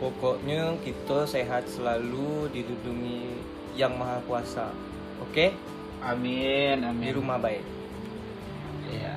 Pokoknya 0.00 0.78
kita 0.80 1.26
sehat 1.26 1.68
selalu 1.68 2.48
dilindungi 2.54 3.42
yang 3.76 3.96
maha 3.96 4.20
kuasa. 4.28 4.72
Oke? 5.24 5.52
Amin, 6.02 6.82
amin. 6.82 7.06
Di 7.06 7.14
rumah 7.14 7.38
baik. 7.38 7.64
Ya. 8.90 9.14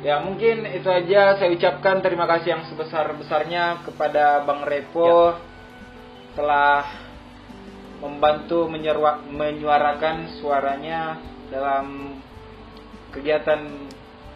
Ya 0.00 0.16
mungkin 0.24 0.64
itu 0.64 0.88
aja 0.88 1.36
saya 1.36 1.52
ucapkan 1.52 2.00
terima 2.00 2.24
kasih 2.24 2.56
yang 2.56 2.64
sebesar-besarnya 2.72 3.84
kepada 3.84 4.40
Bang 4.48 4.64
Repo 4.64 5.36
ya. 5.36 5.40
telah 6.40 6.88
membantu 8.00 8.64
menyuarakan 9.28 10.40
suaranya 10.40 11.20
dalam 11.52 12.16
kegiatan 13.12 13.60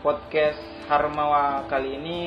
podcast 0.04 0.60
Harmawa 0.84 1.64
kali 1.64 1.96
ini. 1.96 2.20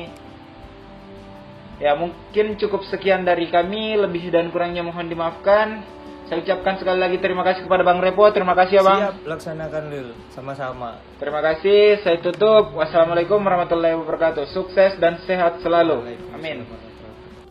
Ya 1.78 1.94
mungkin 1.94 2.58
cukup 2.58 2.82
sekian 2.90 3.22
dari 3.22 3.46
kami, 3.50 3.94
lebih 3.94 4.34
dan 4.34 4.50
kurangnya 4.50 4.82
mohon 4.82 5.06
dimaafkan. 5.06 5.98
Saya 6.28 6.44
ucapkan 6.44 6.76
sekali 6.76 7.00
lagi 7.00 7.16
terima 7.24 7.40
kasih 7.40 7.64
kepada 7.64 7.80
Bang 7.80 8.04
Repo, 8.04 8.28
terima 8.36 8.52
kasih 8.52 8.82
ya 8.82 8.84
Bang. 8.84 9.00
Siap, 9.00 9.16
laksanakan 9.24 9.82
Lil, 9.88 10.08
sama-sama. 10.36 11.00
Terima 11.16 11.40
kasih, 11.40 12.04
saya 12.04 12.20
tutup. 12.20 12.76
Wassalamualaikum 12.76 13.40
warahmatullahi 13.40 13.96
wabarakatuh. 13.96 14.44
Sukses 14.52 15.00
dan 15.00 15.24
sehat 15.24 15.64
selalu. 15.64 16.18
Amin. 16.36 16.68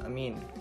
Amin. 0.05 0.56